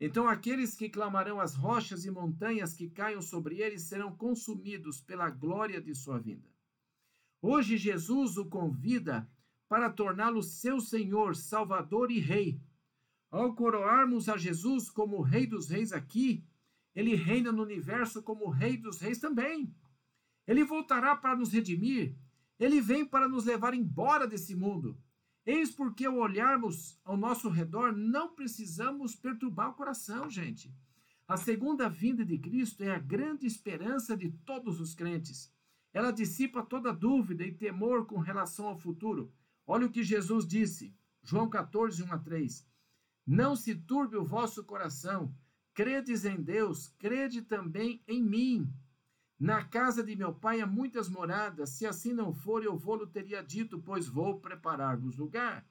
Então, 0.00 0.26
aqueles 0.26 0.74
que 0.74 0.88
clamarão 0.88 1.40
as 1.40 1.54
rochas 1.54 2.04
e 2.04 2.10
montanhas 2.10 2.74
que 2.74 2.90
caiam 2.90 3.22
sobre 3.22 3.60
eles 3.60 3.82
serão 3.82 4.16
consumidos 4.16 5.00
pela 5.00 5.30
glória 5.30 5.80
de 5.80 5.94
sua 5.94 6.18
vinda. 6.18 6.50
Hoje, 7.40 7.76
Jesus 7.76 8.38
o 8.38 8.46
convida 8.46 9.30
para 9.68 9.88
torná-lo 9.88 10.42
seu 10.42 10.80
Senhor, 10.80 11.36
Salvador 11.36 12.10
e 12.10 12.18
Rei 12.18 12.60
ao 13.30 13.54
coroarmos 13.54 14.28
a 14.28 14.36
Jesus 14.36 14.88
como 14.90 15.22
Rei 15.22 15.46
dos 15.46 15.68
Reis 15.68 15.92
aqui, 15.92 16.44
ele 16.94 17.14
reina 17.14 17.52
no 17.52 17.62
universo 17.62 18.22
como 18.22 18.48
Rei 18.48 18.76
dos 18.76 19.00
Reis 19.00 19.18
também. 19.18 19.74
Ele 20.46 20.64
voltará 20.64 21.14
para 21.14 21.36
nos 21.36 21.52
redimir. 21.52 22.16
Ele 22.58 22.80
vem 22.80 23.04
para 23.04 23.28
nos 23.28 23.44
levar 23.44 23.74
embora 23.74 24.26
desse 24.26 24.54
mundo. 24.54 24.96
Eis 25.44 25.70
porque, 25.70 26.06
ao 26.06 26.16
olharmos 26.16 26.98
ao 27.04 27.16
nosso 27.16 27.48
redor, 27.48 27.92
não 27.94 28.34
precisamos 28.34 29.14
perturbar 29.14 29.70
o 29.70 29.74
coração, 29.74 30.30
gente. 30.30 30.74
A 31.28 31.36
segunda 31.36 31.88
vinda 31.88 32.24
de 32.24 32.38
Cristo 32.38 32.82
é 32.82 32.90
a 32.90 32.98
grande 32.98 33.46
esperança 33.46 34.16
de 34.16 34.30
todos 34.30 34.80
os 34.80 34.94
crentes. 34.94 35.52
Ela 35.92 36.12
dissipa 36.12 36.62
toda 36.62 36.92
dúvida 36.92 37.44
e 37.44 37.52
temor 37.52 38.06
com 38.06 38.18
relação 38.18 38.68
ao 38.68 38.78
futuro. 38.78 39.32
Olha 39.66 39.86
o 39.86 39.90
que 39.90 40.02
Jesus 40.02 40.46
disse, 40.46 40.94
João 41.22 41.48
14, 41.48 42.02
1 42.02 42.12
a 42.12 42.18
3. 42.18 42.66
Não 43.26 43.56
se 43.56 43.74
turbe 43.74 44.16
o 44.16 44.24
vosso 44.24 44.62
coração. 44.64 45.34
Credes 45.74 46.24
em 46.24 46.40
Deus, 46.40 46.88
crede 46.98 47.42
também 47.42 48.02
em 48.06 48.22
mim. 48.22 48.72
Na 49.38 49.64
casa 49.64 50.02
de 50.02 50.14
meu 50.16 50.32
pai 50.32 50.60
há 50.60 50.66
muitas 50.66 51.08
moradas. 51.08 51.70
Se 51.70 51.84
assim 51.84 52.12
não 52.12 52.32
for, 52.32 52.62
eu 52.62 52.76
vou-lo 52.76 53.06
teria 53.06 53.42
dito, 53.42 53.82
pois 53.82 54.06
vou 54.06 54.40
preparar-vos 54.40 55.16
lugar. 55.16 55.66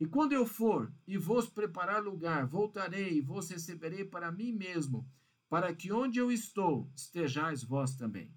E 0.00 0.06
quando 0.06 0.32
eu 0.32 0.44
for 0.44 0.92
e 1.06 1.16
vos 1.16 1.48
preparar 1.48 2.02
lugar, 2.02 2.46
voltarei 2.46 3.18
e 3.18 3.20
vos 3.20 3.48
receberei 3.50 4.04
para 4.04 4.30
mim 4.30 4.52
mesmo, 4.52 5.08
para 5.48 5.74
que 5.74 5.90
onde 5.92 6.18
eu 6.18 6.30
estou 6.30 6.90
estejais 6.94 7.64
vós 7.64 7.96
também. 7.96 8.32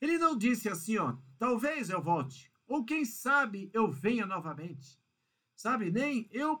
Ele 0.00 0.18
não 0.18 0.36
disse 0.36 0.68
assim, 0.68 0.96
ó, 0.96 1.16
talvez 1.38 1.90
eu 1.90 2.02
volte, 2.02 2.52
ou 2.66 2.84
quem 2.84 3.04
sabe 3.04 3.70
eu 3.72 3.90
venha 3.90 4.26
novamente. 4.26 4.98
Sabe, 5.54 5.90
nem 5.90 6.28
eu 6.32 6.60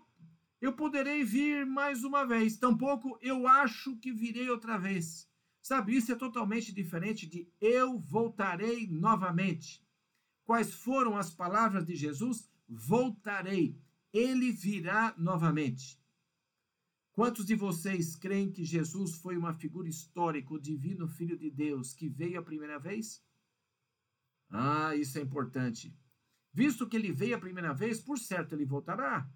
eu 0.60 0.72
poderei 0.72 1.22
vir 1.24 1.66
mais 1.66 2.04
uma 2.04 2.24
vez, 2.24 2.56
tampouco 2.56 3.18
eu 3.20 3.46
acho 3.46 3.96
que 3.98 4.12
virei 4.12 4.48
outra 4.48 4.78
vez. 4.78 5.28
Sabe, 5.60 5.96
isso 5.96 6.12
é 6.12 6.14
totalmente 6.14 6.72
diferente 6.72 7.26
de 7.26 7.48
eu 7.60 7.98
voltarei 7.98 8.86
novamente. 8.86 9.84
Quais 10.44 10.72
foram 10.72 11.16
as 11.16 11.34
palavras 11.34 11.84
de 11.84 11.96
Jesus? 11.96 12.48
Voltarei. 12.68 13.76
Ele 14.12 14.52
virá 14.52 15.12
novamente. 15.18 16.00
Quantos 17.12 17.46
de 17.46 17.54
vocês 17.54 18.14
creem 18.14 18.52
que 18.52 18.64
Jesus 18.64 19.16
foi 19.16 19.36
uma 19.36 19.54
figura 19.54 19.88
histórica, 19.88 20.54
o 20.54 20.60
divino 20.60 21.08
Filho 21.08 21.36
de 21.36 21.50
Deus, 21.50 21.92
que 21.92 22.08
veio 22.08 22.38
a 22.38 22.42
primeira 22.42 22.78
vez? 22.78 23.24
Ah, 24.48 24.94
isso 24.94 25.18
é 25.18 25.22
importante. 25.22 25.92
Visto 26.52 26.86
que 26.86 26.96
ele 26.96 27.10
veio 27.10 27.34
a 27.34 27.40
primeira 27.40 27.74
vez, 27.74 28.00
por 28.00 28.18
certo 28.18 28.54
ele 28.54 28.64
voltará. 28.64 29.28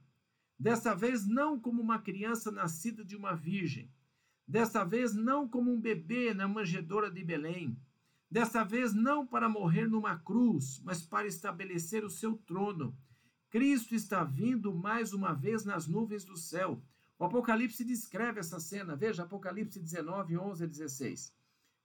Dessa 0.61 0.95
vez, 0.95 1.27
não 1.27 1.59
como 1.59 1.81
uma 1.81 1.99
criança 1.99 2.51
nascida 2.51 3.03
de 3.03 3.17
uma 3.17 3.35
virgem. 3.35 3.91
Dessa 4.47 4.85
vez, 4.85 5.15
não 5.15 5.49
como 5.49 5.73
um 5.73 5.81
bebê 5.81 6.35
na 6.35 6.47
manjedoura 6.47 7.11
de 7.11 7.25
Belém. 7.25 7.81
Dessa 8.31 8.63
vez, 8.63 8.93
não 8.93 9.27
para 9.27 9.49
morrer 9.49 9.89
numa 9.89 10.19
cruz, 10.19 10.79
mas 10.85 11.01
para 11.01 11.27
estabelecer 11.27 12.05
o 12.05 12.11
seu 12.11 12.37
trono. 12.37 12.95
Cristo 13.49 13.95
está 13.95 14.23
vindo 14.23 14.75
mais 14.75 15.15
uma 15.15 15.33
vez 15.33 15.65
nas 15.65 15.87
nuvens 15.87 16.27
do 16.27 16.37
céu. 16.37 16.83
O 17.19 17.25
Apocalipse 17.25 17.83
descreve 17.83 18.41
essa 18.41 18.61
cena. 18.61 18.95
Veja, 18.95 19.23
Apocalipse 19.23 19.81
19, 19.81 20.37
11 20.37 20.65
a 20.65 20.67
16. 20.67 21.33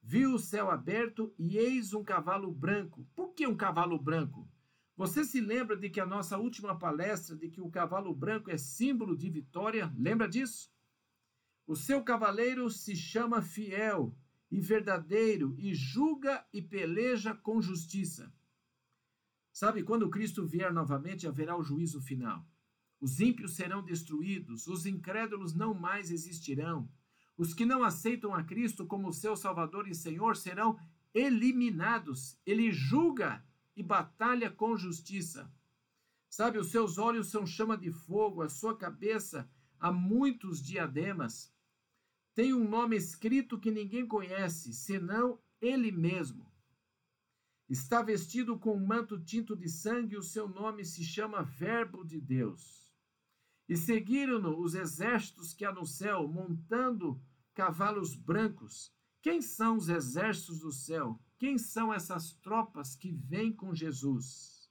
Viu 0.03 0.33
o 0.33 0.39
céu 0.39 0.69
aberto 0.69 1.33
e 1.39 1.57
eis 1.57 1.93
um 1.93 2.03
cavalo 2.03 2.51
branco. 2.51 3.07
Por 3.15 3.33
que 3.33 3.47
um 3.47 3.55
cavalo 3.55 3.97
branco? 3.97 4.45
Você 4.95 5.25
se 5.25 5.41
lembra 5.41 5.75
de 5.75 5.89
que 5.89 5.99
a 5.99 6.05
nossa 6.05 6.37
última 6.37 6.77
palestra 6.77 7.35
de 7.35 7.49
que 7.49 7.59
o 7.59 7.69
cavalo 7.69 8.13
branco 8.15 8.49
é 8.49 8.57
símbolo 8.57 9.15
de 9.15 9.29
vitória? 9.29 9.93
Lembra 9.97 10.27
disso? 10.27 10.71
O 11.67 11.75
seu 11.75 12.03
cavaleiro 12.03 12.69
se 12.69 12.95
chama 12.95 13.41
fiel 13.41 14.15
e 14.49 14.61
verdadeiro 14.61 15.53
e 15.57 15.73
julga 15.73 16.45
e 16.53 16.61
peleja 16.61 17.33
com 17.33 17.61
justiça. 17.61 18.31
Sabe, 19.51 19.83
quando 19.83 20.09
Cristo 20.09 20.45
vier 20.45 20.71
novamente, 20.71 21.27
haverá 21.27 21.57
o 21.57 21.63
juízo 21.63 21.99
final. 21.99 22.45
Os 22.99 23.19
ímpios 23.19 23.55
serão 23.55 23.83
destruídos, 23.83 24.67
os 24.67 24.85
incrédulos 24.85 25.53
não 25.53 25.73
mais 25.73 26.11
existirão. 26.11 26.89
Os 27.37 27.53
que 27.53 27.65
não 27.65 27.83
aceitam 27.83 28.33
a 28.33 28.43
Cristo 28.43 28.85
como 28.85 29.11
seu 29.11 29.35
Salvador 29.35 29.87
e 29.87 29.95
Senhor 29.95 30.37
serão 30.37 30.77
eliminados. 31.13 32.37
Ele 32.45 32.71
julga 32.71 33.43
e 33.75 33.83
batalha 33.83 34.49
com 34.49 34.77
justiça. 34.77 35.51
Sabe, 36.29 36.57
os 36.57 36.71
seus 36.71 36.97
olhos 36.97 37.27
são 37.27 37.45
chama 37.45 37.77
de 37.77 37.91
fogo, 37.91 38.41
a 38.41 38.49
sua 38.49 38.77
cabeça 38.77 39.49
há 39.79 39.91
muitos 39.91 40.61
diademas. 40.61 41.53
Tem 42.33 42.53
um 42.53 42.67
nome 42.67 42.95
escrito 42.95 43.59
que 43.59 43.71
ninguém 43.71 44.07
conhece, 44.07 44.73
senão 44.73 45.39
ele 45.61 45.91
mesmo. 45.91 46.51
Está 47.67 48.01
vestido 48.01 48.59
com 48.59 48.75
um 48.75 48.85
manto 48.85 49.19
tinto 49.19 49.55
de 49.55 49.69
sangue, 49.69 50.17
o 50.17 50.21
seu 50.21 50.47
nome 50.47 50.85
se 50.85 51.03
chama 51.03 51.41
Verbo 51.41 52.03
de 52.03 52.21
Deus. 52.21 52.93
E 53.67 53.75
seguiram-no 53.75 54.59
os 54.59 54.75
exércitos 54.75 55.53
que 55.53 55.65
há 55.65 55.71
no 55.71 55.85
céu, 55.85 56.27
montando 56.27 57.19
cavalos 57.53 58.15
brancos. 58.15 58.93
Quem 59.21 59.41
são 59.41 59.77
os 59.77 59.89
exércitos 59.89 60.59
do 60.59 60.71
céu? 60.71 61.19
Quem 61.37 61.57
são 61.57 61.93
essas 61.93 62.33
tropas 62.33 62.95
que 62.95 63.11
vêm 63.11 63.51
com 63.51 63.75
Jesus? 63.75 64.69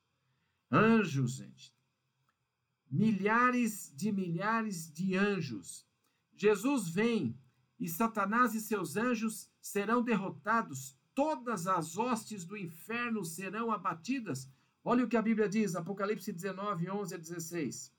Anjos, 0.70 1.32
gente. 1.32 1.74
Milhares 2.90 3.92
de 3.94 4.10
milhares 4.10 4.90
de 4.92 5.16
anjos. 5.16 5.86
Jesus 6.34 6.88
vem 6.88 7.38
e 7.78 7.88
Satanás 7.88 8.54
e 8.54 8.60
seus 8.60 8.96
anjos 8.96 9.50
serão 9.60 10.02
derrotados, 10.02 10.96
todas 11.14 11.66
as 11.66 11.96
hostes 11.96 12.44
do 12.44 12.56
inferno 12.56 13.24
serão 13.24 13.70
abatidas. 13.70 14.48
Olha 14.82 15.04
o 15.04 15.08
que 15.08 15.16
a 15.16 15.22
Bíblia 15.22 15.48
diz, 15.48 15.74
Apocalipse 15.74 16.32
19, 16.32 16.90
11 16.90 17.14
a 17.14 17.18
16. 17.18 17.92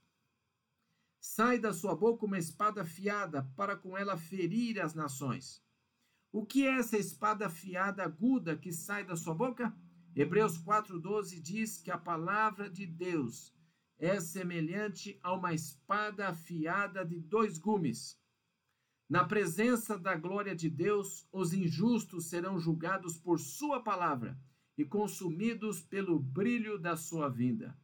Sai 1.19 1.57
da 1.57 1.73
sua 1.73 1.95
boca 1.95 2.25
uma 2.25 2.37
espada 2.37 2.83
afiada, 2.83 3.43
para 3.55 3.75
com 3.75 3.97
ela 3.97 4.17
ferir 4.17 4.79
as 4.79 4.93
nações. 4.93 5.64
O 6.35 6.45
que 6.45 6.67
é 6.67 6.79
essa 6.79 6.97
espada 6.97 7.47
afiada 7.47 8.03
aguda 8.03 8.57
que 8.57 8.71
sai 8.71 9.05
da 9.05 9.15
sua 9.15 9.33
boca? 9.33 9.73
Hebreus 10.15 10.57
4,12 10.57 11.39
diz 11.41 11.77
que 11.77 11.91
a 11.91 11.97
palavra 11.97 12.69
de 12.69 12.85
Deus 12.85 13.53
é 13.97 14.19
semelhante 14.19 15.17
a 15.23 15.33
uma 15.33 15.53
espada 15.53 16.27
afiada 16.27 17.05
de 17.05 17.19
dois 17.19 17.57
gumes 17.57 18.19
na 19.07 19.23
presença 19.23 19.99
da 19.99 20.15
glória 20.15 20.55
de 20.55 20.67
Deus, 20.67 21.27
os 21.31 21.53
injustos 21.53 22.25
serão 22.25 22.59
julgados 22.59 23.15
por 23.15 23.39
Sua 23.39 23.79
palavra 23.79 24.35
e 24.75 24.83
consumidos 24.83 25.79
pelo 25.79 26.19
brilho 26.19 26.79
da 26.79 26.97
Sua 26.97 27.29
vinda. 27.29 27.77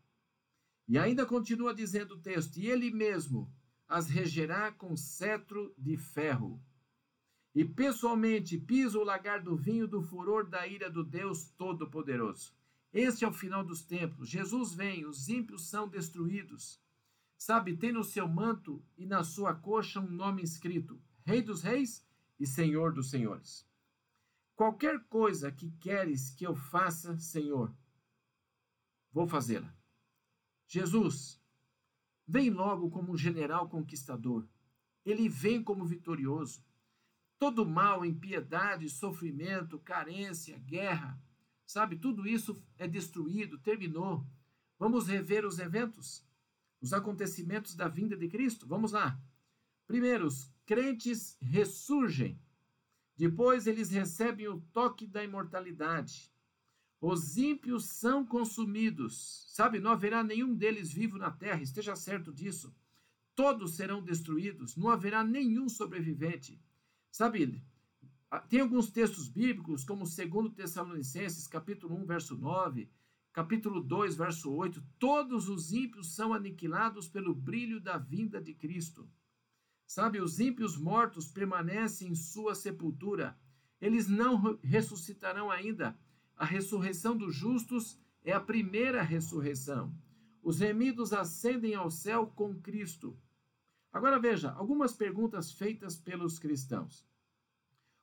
E 0.87 0.97
ainda 0.97 1.23
continua 1.23 1.75
dizendo 1.75 2.15
o 2.15 2.19
texto: 2.19 2.57
E 2.57 2.65
Ele 2.65 2.89
mesmo 2.89 3.53
as 3.87 4.09
regerá 4.09 4.71
com 4.71 4.97
cetro 4.97 5.71
de 5.77 5.95
ferro. 5.95 6.59
E 7.53 7.65
pessoalmente 7.65 8.57
pisa 8.57 8.97
o 8.97 9.03
lagar 9.03 9.41
do 9.41 9.55
vinho 9.55 9.87
do 9.87 10.01
furor 10.01 10.47
da 10.47 10.65
ira 10.65 10.89
do 10.89 11.03
Deus 11.03 11.49
Todo-Poderoso. 11.57 12.53
Este 12.93 13.25
é 13.25 13.27
o 13.27 13.33
final 13.33 13.63
dos 13.63 13.83
tempos. 13.83 14.29
Jesus 14.29 14.73
vem, 14.73 15.05
os 15.05 15.29
ímpios 15.29 15.69
são 15.69 15.87
destruídos. 15.87 16.81
Sabe, 17.37 17.75
tem 17.75 17.91
no 17.91 18.03
seu 18.03 18.27
manto 18.27 18.83
e 18.97 19.05
na 19.05 19.23
sua 19.23 19.53
coxa 19.53 19.99
um 19.99 20.09
nome 20.09 20.43
escrito: 20.43 21.01
Rei 21.25 21.41
dos 21.41 21.61
Reis 21.61 22.05
e 22.39 22.45
Senhor 22.45 22.93
dos 22.93 23.09
Senhores. 23.09 23.65
Qualquer 24.55 25.03
coisa 25.05 25.51
que 25.51 25.71
queres 25.79 26.29
que 26.29 26.45
eu 26.45 26.55
faça, 26.55 27.17
Senhor, 27.17 27.73
vou 29.11 29.27
fazê-la. 29.27 29.73
Jesus, 30.67 31.41
vem 32.27 32.49
logo 32.49 32.89
como 32.91 33.11
um 33.11 33.17
general 33.17 33.67
conquistador. 33.67 34.47
Ele 35.03 35.27
vem 35.27 35.63
como 35.63 35.83
vitorioso. 35.83 36.63
Todo 37.41 37.65
mal, 37.65 38.05
impiedade, 38.05 38.87
sofrimento, 38.87 39.79
carência, 39.79 40.59
guerra, 40.59 41.19
sabe, 41.65 41.95
tudo 41.95 42.27
isso 42.27 42.63
é 42.77 42.87
destruído, 42.87 43.57
terminou. 43.57 44.23
Vamos 44.77 45.07
rever 45.07 45.43
os 45.43 45.57
eventos, 45.57 46.23
os 46.79 46.93
acontecimentos 46.93 47.73
da 47.73 47.87
vinda 47.87 48.15
de 48.15 48.27
Cristo? 48.27 48.67
Vamos 48.67 48.91
lá. 48.91 49.19
Primeiro, 49.87 50.27
os 50.27 50.53
crentes 50.67 51.35
ressurgem. 51.41 52.39
Depois, 53.17 53.65
eles 53.65 53.89
recebem 53.89 54.47
o 54.47 54.61
toque 54.71 55.07
da 55.07 55.23
imortalidade. 55.23 56.31
Os 57.01 57.37
ímpios 57.37 57.85
são 57.85 58.23
consumidos. 58.23 59.47
Sabe, 59.47 59.79
não 59.79 59.89
haverá 59.89 60.23
nenhum 60.23 60.53
deles 60.53 60.93
vivo 60.93 61.17
na 61.17 61.31
terra, 61.31 61.63
esteja 61.63 61.95
certo 61.95 62.31
disso. 62.31 62.71
Todos 63.33 63.73
serão 63.73 63.99
destruídos, 63.99 64.75
não 64.75 64.91
haverá 64.91 65.23
nenhum 65.23 65.67
sobrevivente. 65.67 66.61
Sabe, 67.11 67.61
tem 68.47 68.61
alguns 68.61 68.89
textos 68.89 69.27
bíblicos, 69.27 69.83
como 69.83 70.05
2 70.05 70.53
Tessalonicenses, 70.55 71.45
capítulo 71.45 71.95
1, 71.97 72.05
verso 72.05 72.37
9, 72.37 72.89
capítulo 73.33 73.81
2, 73.81 74.15
verso 74.15 74.49
8, 74.51 74.81
todos 74.97 75.49
os 75.49 75.73
ímpios 75.73 76.15
são 76.15 76.33
aniquilados 76.33 77.09
pelo 77.09 77.35
brilho 77.35 77.81
da 77.81 77.97
vinda 77.97 78.41
de 78.41 78.53
Cristo. 78.53 79.09
Sabe, 79.85 80.21
os 80.21 80.39
ímpios 80.39 80.77
mortos 80.77 81.27
permanecem 81.27 82.07
em 82.11 82.15
sua 82.15 82.55
sepultura. 82.55 83.37
Eles 83.81 84.07
não 84.07 84.57
ressuscitarão 84.63 85.51
ainda. 85.51 85.99
A 86.37 86.45
ressurreição 86.45 87.17
dos 87.17 87.35
justos 87.35 87.99
é 88.23 88.31
a 88.31 88.39
primeira 88.39 89.01
ressurreição. 89.01 89.93
Os 90.41 90.59
remidos 90.59 91.11
ascendem 91.11 91.75
ao 91.75 91.91
céu 91.91 92.25
com 92.25 92.55
Cristo. 92.55 93.19
Agora 93.91 94.19
veja, 94.19 94.51
algumas 94.51 94.93
perguntas 94.93 95.51
feitas 95.51 95.97
pelos 95.97 96.39
cristãos. 96.39 97.05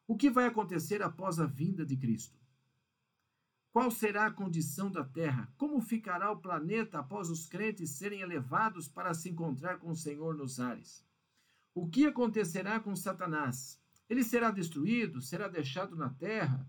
O 0.07 0.17
que 0.17 0.31
vai 0.31 0.47
acontecer 0.47 1.03
após 1.03 1.39
a 1.39 1.47
vinda 1.47 1.85
de 1.85 1.97
Cristo? 1.97 2.39
Qual 3.71 3.91
será 3.91 4.27
a 4.27 4.33
condição 4.33 4.91
da 4.91 5.05
terra? 5.05 5.53
Como 5.57 5.81
ficará 5.81 6.31
o 6.31 6.41
planeta 6.41 6.99
após 6.99 7.31
os 7.31 7.47
crentes 7.47 7.91
serem 7.91 8.21
elevados 8.21 8.89
para 8.89 9.15
se 9.15 9.29
encontrar 9.29 9.79
com 9.79 9.91
o 9.91 9.97
Senhor 9.97 10.35
nos 10.35 10.59
ares? 10.59 11.07
O 11.75 11.89
que 11.89 12.07
acontecerá 12.07 12.81
com 12.81 12.97
Satanás? 12.97 13.81
Ele 14.09 14.25
será 14.25 14.51
destruído? 14.51 15.21
Será 15.21 15.47
deixado 15.49 15.95
na 15.95 16.11
terra? 16.11 16.67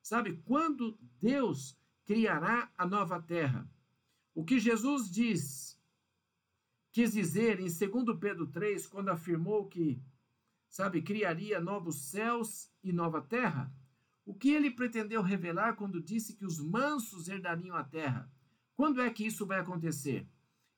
Sabe, 0.00 0.40
quando 0.44 0.96
Deus 1.20 1.76
criará 2.04 2.70
a 2.78 2.86
nova 2.86 3.20
terra? 3.20 3.68
O 4.34 4.44
que 4.44 4.60
Jesus 4.60 5.10
diz, 5.10 5.75
quis 6.96 7.12
dizer 7.12 7.60
em 7.60 7.68
2 7.68 8.18
Pedro 8.18 8.46
3, 8.46 8.86
quando 8.86 9.10
afirmou 9.10 9.66
que, 9.68 10.02
sabe, 10.66 11.02
criaria 11.02 11.60
novos 11.60 12.08
céus 12.08 12.72
e 12.82 12.90
nova 12.90 13.20
terra? 13.20 13.70
O 14.24 14.32
que 14.32 14.48
ele 14.48 14.70
pretendeu 14.70 15.20
revelar 15.20 15.76
quando 15.76 16.00
disse 16.00 16.34
que 16.34 16.46
os 16.46 16.58
mansos 16.58 17.28
herdariam 17.28 17.76
a 17.76 17.84
terra? 17.84 18.32
Quando 18.74 19.02
é 19.02 19.10
que 19.10 19.26
isso 19.26 19.44
vai 19.44 19.60
acontecer? 19.60 20.26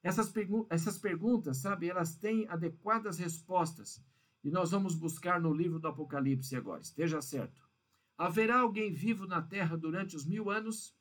Essas, 0.02 0.28
pergu 0.28 0.66
essas 0.68 0.98
perguntas, 0.98 1.58
sabe, 1.58 1.88
elas 1.88 2.16
têm 2.16 2.48
adequadas 2.48 3.16
respostas. 3.16 4.04
E 4.42 4.50
nós 4.50 4.72
vamos 4.72 4.96
buscar 4.96 5.40
no 5.40 5.54
livro 5.54 5.78
do 5.78 5.86
Apocalipse 5.86 6.56
agora, 6.56 6.82
esteja 6.82 7.22
certo. 7.22 7.62
Haverá 8.16 8.58
alguém 8.58 8.92
vivo 8.92 9.24
na 9.24 9.40
terra 9.40 9.76
durante 9.76 10.16
os 10.16 10.26
mil 10.26 10.50
anos? 10.50 10.96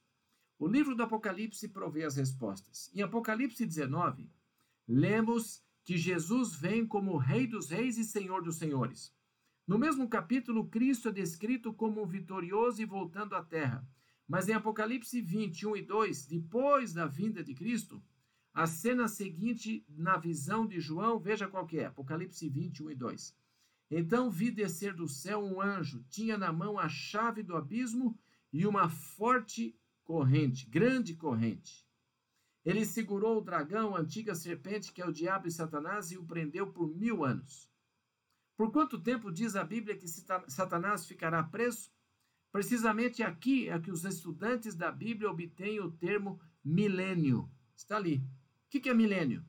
O 0.60 0.68
livro 0.68 0.94
do 0.94 1.02
Apocalipse 1.02 1.68
provê 1.70 2.04
as 2.04 2.18
respostas. 2.18 2.92
Em 2.94 3.02
Apocalipse 3.02 3.66
19, 3.66 4.30
lemos 4.88 5.62
que 5.84 5.98
Jesus 5.98 6.56
vem 6.56 6.86
como 6.86 7.18
Rei 7.18 7.48
dos 7.48 7.70
Reis 7.70 7.98
e 7.98 8.04
Senhor 8.04 8.42
dos 8.42 8.58
Senhores. 8.58 9.14
No 9.66 9.78
mesmo 9.78 10.08
capítulo, 10.08 10.68
Cristo 10.68 11.10
é 11.10 11.12
descrito 11.12 11.74
como 11.74 12.06
vitorioso 12.06 12.82
e 12.82 12.86
voltando 12.86 13.36
à 13.36 13.44
terra. 13.44 13.88
Mas 14.28 14.48
em 14.48 14.54
Apocalipse 14.54 15.22
21 15.22 15.78
e 15.78 15.82
2, 15.82 16.26
depois 16.26 16.94
da 16.94 17.06
vinda 17.06 17.44
de 17.44 17.54
Cristo, 17.54 18.04
a 18.54 18.66
cena 18.66 19.08
seguinte, 19.08 19.86
na 19.90 20.18
visão 20.18 20.66
de 20.66 20.80
João, 20.80 21.20
veja 21.20 21.48
qual 21.48 21.66
que 21.66 21.80
é, 21.80 21.86
Apocalipse 21.86 22.50
21 22.50 22.92
e 22.92 22.96
2. 22.96 23.38
Então 23.90 24.30
vi 24.30 24.52
descer 24.52 24.94
do 24.94 25.08
céu 25.08 25.44
um 25.44 25.62
anjo, 25.62 26.04
tinha 26.10 26.38
na 26.38 26.52
mão 26.52 26.78
a 26.78 26.90
chave 26.90 27.44
do 27.44 27.56
abismo 27.56 28.18
e 28.52 28.66
uma 28.66 28.90
forte 28.90 29.78
corrente, 30.04 30.70
grande 30.70 31.16
corrente. 31.16 31.87
Ele 32.68 32.86
segurou 32.86 33.38
o 33.38 33.42
dragão, 33.42 33.96
a 33.96 34.00
antiga 34.02 34.36
serpente, 34.36 34.92
que 34.92 35.02
é 35.02 35.06
o 35.06 35.12
diabo 35.14 35.48
e 35.48 35.52
Satanás, 35.52 36.12
e 36.12 36.18
o 36.18 36.26
prendeu 36.26 36.68
por 36.68 36.94
mil 36.94 37.24
anos. 37.24 37.72
Por 38.58 38.74
quanto 38.74 39.02
tempo 39.02 39.32
diz 39.32 39.56
a 39.56 39.64
Bíblia 39.64 39.96
que 39.96 40.06
Satanás 40.06 41.06
ficará 41.06 41.42
preso? 41.42 41.90
Precisamente 42.52 43.24
aqui 43.24 43.70
é 43.70 43.80
que 43.80 43.90
os 43.90 44.04
estudantes 44.04 44.76
da 44.76 44.92
Bíblia 44.92 45.32
obtêm 45.32 45.80
o 45.80 45.90
termo 45.90 46.42
milênio. 46.62 47.50
Está 47.74 47.96
ali. 47.96 48.18
O 48.18 48.70
que, 48.70 48.90
é 48.90 48.94
milênio? 48.94 49.46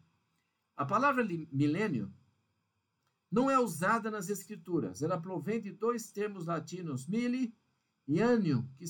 A 0.76 0.86
palavra 0.86 1.26
milênio 1.50 2.14
não 3.28 3.50
é 3.50 3.58
usada 3.58 4.12
nas 4.12 4.28
escrituras. 4.28 5.02
Ela 5.02 5.20
provém 5.20 5.60
de 5.60 5.72
dois 5.72 6.12
termos 6.12 6.46
latinos, 6.46 7.08
mili 7.08 7.52
e 8.06 8.22
annio, 8.22 8.64
que 8.78 8.86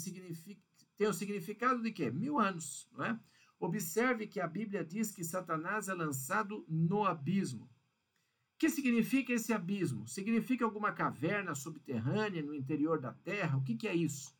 tem 0.99 1.07
o 1.07 1.15
significado 1.15 1.81
de 1.81 1.93
quê? 1.93 2.11
Mil 2.11 2.39
anos, 2.39 2.87
não 2.93 3.07
é? 3.07 3.19
Observe 3.59 4.27
que 4.27 4.41
a 4.41 4.47
Bíblia 4.47 4.85
diz 4.85 5.11
que 5.11 5.25
Satanás 5.25 5.89
é 5.89 5.95
lançado 5.95 6.65
no 6.69 7.05
abismo. 7.05 7.65
O 7.65 8.59
que 8.59 8.71
significa 8.71 9.33
esse 9.33 9.53
abismo? 9.53 10.07
Significa 10.07 10.65
alguma 10.65 10.93
caverna 10.93 11.55
subterrânea 11.55 12.43
no 12.43 12.55
interior 12.55 13.01
da 13.01 13.13
terra? 13.13 13.57
O 13.57 13.63
que, 13.63 13.77
que 13.77 13.89
é 13.89 13.95
isso? 13.95 14.37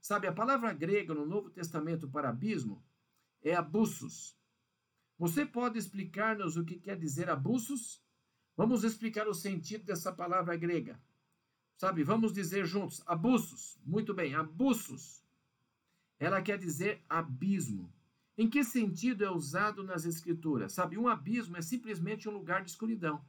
Sabe, 0.00 0.26
a 0.26 0.32
palavra 0.32 0.72
grega 0.72 1.14
no 1.14 1.26
Novo 1.26 1.50
Testamento 1.50 2.08
para 2.08 2.28
abismo 2.28 2.84
é 3.42 3.54
abussos. 3.54 4.36
Você 5.18 5.46
pode 5.46 5.78
explicar-nos 5.78 6.56
o 6.56 6.64
que 6.64 6.76
quer 6.76 6.96
dizer 6.96 7.30
abusos? 7.30 8.02
Vamos 8.56 8.84
explicar 8.84 9.28
o 9.28 9.34
sentido 9.34 9.84
dessa 9.84 10.12
palavra 10.12 10.56
grega. 10.56 11.00
Sabe, 11.76 12.02
vamos 12.04 12.32
dizer 12.32 12.66
juntos, 12.66 13.02
abusos. 13.06 13.78
Muito 13.84 14.14
bem, 14.14 14.34
abusos 14.34 15.24
Ela 16.18 16.42
quer 16.42 16.58
dizer 16.58 17.04
abismo. 17.08 17.92
Em 18.36 18.48
que 18.48 18.64
sentido 18.64 19.24
é 19.24 19.30
usado 19.30 19.82
nas 19.82 20.06
Escrituras? 20.06 20.72
Sabe, 20.72 20.96
um 20.96 21.06
abismo 21.06 21.56
é 21.56 21.62
simplesmente 21.62 22.28
um 22.28 22.32
lugar 22.32 22.62
de 22.62 22.70
escuridão. 22.70 23.22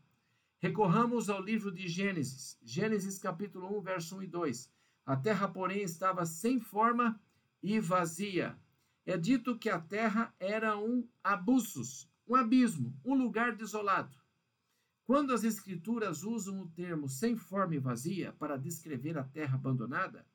Recorramos 0.60 1.30
ao 1.30 1.42
livro 1.42 1.70
de 1.72 1.90
Gênesis, 1.90 2.58
Gênesis 2.64 3.20
capítulo 3.20 3.78
1, 3.80 3.82
verso 3.82 4.18
1 4.18 4.24
e 4.24 4.28
2. 4.28 4.72
A 5.06 5.18
terra, 5.18 5.50
porém, 5.50 5.82
estava 5.82 6.26
sem 6.26 6.62
forma 6.62 7.20
e 7.62 7.82
vazia. 7.82 8.58
É 9.06 9.18
dito 9.18 9.58
que 9.58 9.70
a 9.70 9.78
terra 9.78 10.34
era 10.40 10.78
um 10.78 11.06
abusos, 11.22 12.10
um 12.26 12.36
abismo, 12.36 12.98
um 13.04 13.14
lugar 13.14 13.58
desolado. 13.58 14.18
Quando 15.04 15.34
as 15.34 15.44
escrituras 15.44 16.24
usam 16.24 16.62
o 16.62 16.70
termo 16.70 17.10
sem 17.10 17.36
forma 17.36 17.76
e 17.76 17.80
vazia 17.80 18.32
para 18.40 18.58
descrever 18.58 19.18
a 19.18 19.24
terra 19.26 19.56
abandonada, 19.56 20.26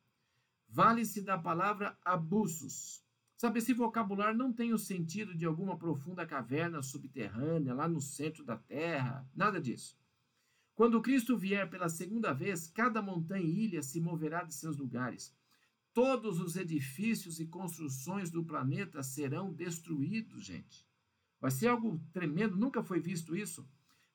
vale-se 0.69 1.23
da 1.23 1.39
palavra 1.39 1.97
abusos. 2.05 3.03
Sabe, 3.39 3.61
esse 3.61 3.73
vocabulário 3.73 4.37
não 4.37 4.53
tem 4.53 4.73
o 4.73 4.79
sentido 4.79 5.33
de 5.33 5.47
alguma 5.47 5.79
profunda 5.79 6.27
caverna 6.27 6.83
subterrânea 6.83 7.73
lá 7.73 7.89
no 7.89 8.01
centro 8.01 8.45
da 8.45 8.57
terra, 8.57 9.25
nada 9.33 9.61
disso. 9.61 9.97
Quando 10.75 11.01
Cristo 11.01 11.39
vier 11.39 11.71
pela 11.71 11.89
segunda 11.89 12.33
vez, 12.33 12.67
cada 12.67 13.01
montanha 13.01 13.45
e 13.45 13.67
ilha 13.67 13.81
se 13.81 14.01
moverá 14.01 14.43
de 14.43 14.53
seus 14.53 14.77
lugares. 14.77 15.33
Todos 15.95 16.41
os 16.41 16.57
edifícios 16.57 17.39
e 17.39 17.47
construções 17.47 18.29
do 18.29 18.45
planeta 18.45 19.05
serão 19.05 19.53
destruídos, 19.53 20.45
gente. 20.45 20.85
Vai 21.41 21.53
ser 21.53 21.69
algo 21.69 22.05
tremendo, 22.13 22.57
nunca 22.57 22.83
foi 22.83 22.99
visto 22.99 23.37
isso. 23.37 23.65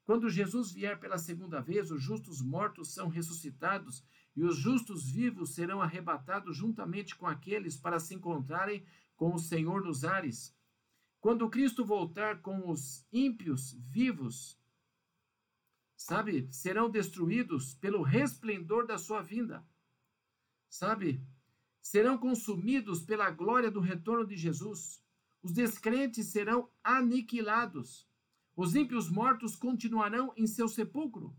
Quando 0.03 0.29
Jesus 0.29 0.73
vier 0.73 0.99
pela 0.99 1.17
segunda 1.17 1.61
vez, 1.61 1.91
os 1.91 2.03
justos 2.03 2.41
mortos 2.41 2.93
são 2.93 3.07
ressuscitados 3.07 4.03
e 4.35 4.43
os 4.43 4.57
justos 4.57 5.09
vivos 5.09 5.55
serão 5.55 5.81
arrebatados 5.81 6.57
juntamente 6.57 7.15
com 7.15 7.25
aqueles 7.25 7.77
para 7.77 8.01
se 8.01 8.13
encontrarem 8.13 8.85
com 9.15 9.33
o 9.33 9.39
Senhor 9.39 9.83
nos 9.83 10.03
ares. 10.03 10.55
Quando 11.19 11.49
Cristo 11.49 11.85
voltar 11.85 12.41
com 12.41 12.69
os 12.69 13.07
ímpios 13.11 13.73
vivos, 13.73 14.59
sabe, 15.95 16.47
serão 16.51 16.89
destruídos 16.89 17.75
pelo 17.75 18.03
resplendor 18.03 18.85
da 18.85 18.97
sua 18.97 19.21
vinda. 19.21 19.65
Sabe? 20.69 21.25
Serão 21.81 22.17
consumidos 22.17 23.03
pela 23.03 23.29
glória 23.29 23.71
do 23.71 23.79
retorno 23.79 24.25
de 24.25 24.35
Jesus. 24.35 25.01
Os 25.41 25.51
descrentes 25.51 26.27
serão 26.27 26.69
aniquilados. 26.83 28.07
Os 28.55 28.75
ímpios 28.75 29.09
mortos 29.09 29.55
continuarão 29.55 30.33
em 30.35 30.45
seu 30.47 30.67
sepulcro. 30.67 31.35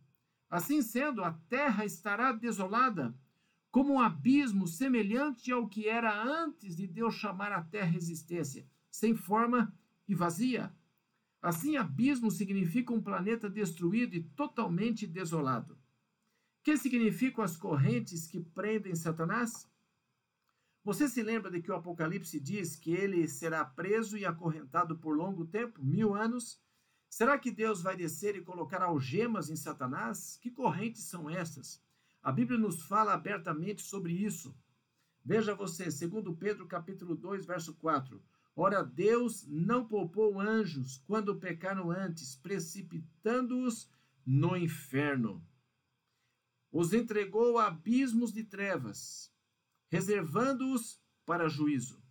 Assim 0.48 0.82
sendo, 0.82 1.22
a 1.22 1.32
terra 1.48 1.84
estará 1.84 2.32
desolada, 2.32 3.14
como 3.74 3.94
um 3.94 4.00
abismo 4.00 4.68
semelhante 4.68 5.50
ao 5.50 5.66
que 5.66 5.88
era 5.88 6.22
antes 6.22 6.76
de 6.76 6.86
Deus 6.86 7.16
chamar 7.16 7.50
a 7.50 7.60
terra 7.60 7.96
existência, 7.96 8.64
sem 8.88 9.16
forma 9.16 9.76
e 10.06 10.14
vazia. 10.14 10.72
Assim, 11.42 11.76
abismo 11.76 12.30
significa 12.30 12.92
um 12.92 13.02
planeta 13.02 13.50
destruído 13.50 14.14
e 14.14 14.22
totalmente 14.22 15.08
desolado. 15.08 15.76
Que 16.62 16.76
significam 16.76 17.42
as 17.42 17.56
correntes 17.56 18.28
que 18.28 18.38
prendem 18.38 18.94
Satanás? 18.94 19.68
Você 20.84 21.08
se 21.08 21.20
lembra 21.20 21.50
de 21.50 21.60
que 21.60 21.72
o 21.72 21.74
Apocalipse 21.74 22.38
diz 22.38 22.76
que 22.76 22.92
ele 22.92 23.26
será 23.26 23.64
preso 23.64 24.16
e 24.16 24.24
acorrentado 24.24 24.96
por 24.96 25.16
longo 25.16 25.46
tempo, 25.46 25.84
mil 25.84 26.14
anos? 26.14 26.62
Será 27.10 27.36
que 27.36 27.50
Deus 27.50 27.82
vai 27.82 27.96
descer 27.96 28.36
e 28.36 28.44
colocar 28.44 28.82
algemas 28.82 29.50
em 29.50 29.56
Satanás? 29.56 30.38
Que 30.40 30.48
correntes 30.48 31.02
são 31.02 31.28
essas? 31.28 31.83
A 32.24 32.32
Bíblia 32.32 32.58
nos 32.58 32.80
fala 32.84 33.12
abertamente 33.12 33.82
sobre 33.82 34.14
isso. 34.14 34.56
Veja 35.22 35.54
você, 35.54 35.90
segundo 35.90 36.34
Pedro 36.34 36.66
capítulo 36.66 37.14
2, 37.14 37.44
verso 37.44 37.74
4. 37.74 38.24
Ora, 38.56 38.82
Deus 38.82 39.46
não 39.46 39.86
poupou 39.86 40.40
anjos 40.40 40.96
quando 41.06 41.38
pecaram 41.38 41.90
antes, 41.90 42.34
precipitando-os 42.34 43.90
no 44.24 44.56
inferno. 44.56 45.46
Os 46.72 46.94
entregou 46.94 47.58
a 47.58 47.66
abismos 47.66 48.32
de 48.32 48.42
trevas, 48.42 49.30
reservando-os 49.90 50.98
para 51.26 51.46
juízo. 51.46 52.02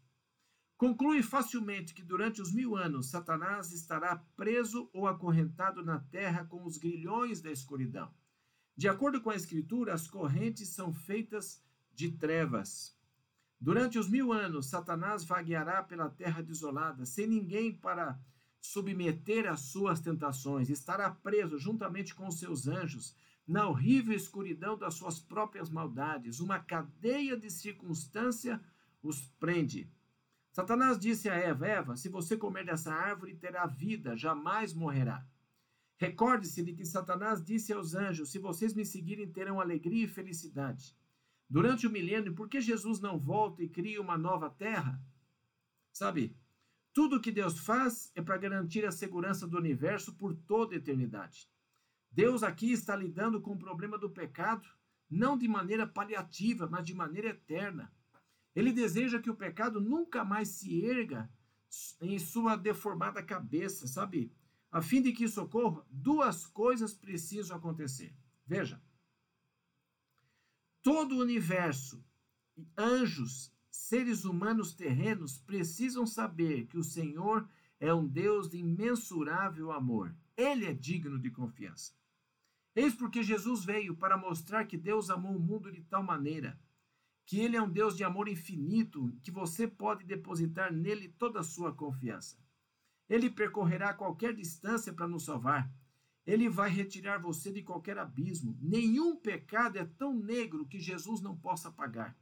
Conclui 0.78 1.24
facilmente 1.24 1.92
que 1.92 2.04
durante 2.04 2.40
os 2.40 2.54
mil 2.54 2.76
anos 2.76 3.10
Satanás 3.10 3.72
estará 3.72 4.18
preso 4.36 4.92
ou 4.94 5.08
acorrentado 5.08 5.84
na 5.84 6.00
terra 6.00 6.46
com 6.46 6.64
os 6.66 6.78
grilhões 6.78 7.42
da 7.42 7.52
escuridão. 7.52 8.14
De 8.76 8.88
acordo 8.88 9.22
com 9.22 9.30
a 9.30 9.36
Escritura, 9.36 9.94
as 9.94 10.08
correntes 10.08 10.70
são 10.70 10.92
feitas 10.94 11.62
de 11.94 12.12
trevas. 12.12 12.98
Durante 13.60 13.98
os 13.98 14.10
mil 14.10 14.34
anos, 14.34 14.66
Satanás 14.66 15.24
vagueará 15.24 15.84
pela 15.84 16.10
terra 16.10 16.42
desolada, 16.42 17.06
sem 17.06 17.28
ninguém 17.28 17.72
para 17.72 18.20
submeter 18.60 19.50
às 19.50 19.62
suas 19.62 20.02
tentações. 20.02 20.70
Estará 20.70 21.10
preso 21.10 21.58
juntamente 21.58 22.16
com 22.16 22.30
seus 22.32 22.68
anjos 22.68 23.16
na 23.48 23.68
horrível 23.68 24.16
escuridão 24.16 24.78
das 24.78 24.96
suas 24.96 25.20
próprias 25.20 25.70
maldades. 25.70 26.40
Uma 26.40 26.60
cadeia 26.60 27.38
de 27.38 27.50
circunstância 27.50 28.62
os 29.02 29.22
prende. 29.40 29.90
Satanás 30.52 30.98
disse 30.98 31.30
a 31.30 31.36
Eva: 31.36 31.68
Eva, 31.68 31.96
se 31.96 32.10
você 32.10 32.38
comer 32.38 32.66
dessa 32.66 32.94
árvore, 32.94 33.36
terá 33.36 33.66
vida, 33.66 34.16
jamais 34.16 34.74
morrerá. 34.74 35.26
Recorde-se 35.98 36.64
de 36.64 36.74
que 36.74 36.86
Satanás 36.86 37.44
disse 37.44 37.72
aos 37.72 37.94
anjos: 37.94 38.32
Se 38.32 38.40
vocês 38.40 38.74
me 38.74 38.86
seguirem, 38.86 39.32
terão 39.32 39.60
alegria 39.60 40.06
e 40.06 40.08
felicidade. 40.08 40.96
Durante 41.50 41.86
o 41.86 41.92
milênio, 41.92 42.34
por 42.34 42.50
que 42.50 42.60
Jesus 42.60 43.00
não 43.00 43.20
volta 43.20 43.64
e 43.64 43.70
cria 43.70 44.02
uma 44.02 44.18
nova 44.18 44.50
terra? 44.50 45.00
Sabe, 45.92 46.36
tudo 46.94 47.18
o 47.18 47.22
que 47.22 47.32
Deus 47.32 47.60
faz 47.60 48.12
é 48.16 48.22
para 48.22 48.38
garantir 48.38 48.86
a 48.86 48.92
segurança 48.92 49.48
do 49.48 49.58
universo 49.58 50.14
por 50.16 50.34
toda 50.34 50.74
a 50.74 50.78
eternidade. 50.78 51.50
Deus 52.12 52.44
aqui 52.44 52.72
está 52.72 52.96
lidando 52.96 53.42
com 53.42 53.54
o 53.54 53.58
problema 53.58 53.98
do 53.98 54.10
pecado, 54.10 54.68
não 55.10 55.38
de 55.38 55.48
maneira 55.48 55.88
paliativa, 55.88 56.68
mas 56.68 56.86
de 56.86 56.94
maneira 56.94 57.30
eterna. 57.30 57.92
Ele 58.56 58.72
deseja 58.72 59.20
que 59.20 59.30
o 59.30 59.36
pecado 59.36 59.82
nunca 59.82 60.24
mais 60.24 60.50
se 60.50 60.86
erga 60.86 61.30
em 62.00 62.20
sua 62.20 62.56
deformada 62.56 63.24
cabeça, 63.24 63.88
sabe? 63.88 64.32
A 64.74 64.82
fim 64.82 65.02
de 65.02 65.14
que 65.14 65.24
isso 65.24 65.42
ocorra, 65.42 65.86
duas 65.90 66.46
coisas 66.46 66.94
precisam 66.94 67.56
acontecer. 67.56 68.14
Veja, 68.46 68.82
Todo 70.84 71.16
o 71.16 71.22
universo, 71.22 72.04
anjos, 72.78 73.54
seres 73.72 74.26
humanos 74.26 74.76
terrenos 74.76 75.40
precisam 75.40 76.06
saber 76.06 76.66
que 76.66 76.78
o 76.78 76.84
Senhor 76.84 77.48
é 77.80 77.94
um 77.94 78.06
Deus 78.06 78.50
de 78.50 78.58
imensurável 78.58 79.72
amor. 79.72 80.14
Ele 80.36 80.66
é 80.66 80.74
digno 80.74 81.18
de 81.18 81.32
confiança. 81.32 81.94
Eis 82.76 82.94
porque 82.94 83.24
Jesus 83.24 83.64
veio 83.64 83.96
para 83.96 84.18
mostrar 84.18 84.66
que 84.66 84.76
Deus 84.76 85.10
amou 85.10 85.38
o 85.38 85.40
mundo 85.40 85.72
de 85.72 85.82
tal 85.84 86.04
maneira 86.04 86.60
que 87.26 87.40
ele 87.40 87.56
é 87.56 87.62
um 87.62 87.72
Deus 87.72 87.96
de 87.96 88.04
amor 88.04 88.28
infinito, 88.28 89.18
que 89.24 89.32
você 89.32 89.66
pode 89.66 90.04
depositar 90.04 90.74
nele 90.74 91.08
toda 91.08 91.40
a 91.40 91.44
sua 91.44 91.74
confiança. 91.74 92.38
Ele 93.10 93.30
percorrerá 93.30 93.94
qualquer 93.94 94.34
distância 94.34 94.94
para 94.94 95.08
nos 95.08 95.26
salvar. 95.26 95.72
Ele 96.26 96.50
vai 96.50 96.70
retirar 96.70 97.22
você 97.22 97.52
de 97.52 97.62
qualquer 97.62 97.98
abismo. 97.98 98.58
Nenhum 98.62 99.16
pecado 99.16 99.78
é 99.78 99.86
tão 99.86 100.18
negro 100.18 100.66
que 100.66 100.80
Jesus 100.80 101.22
não 101.22 101.36
possa 101.36 101.72
pagar. 101.72 102.18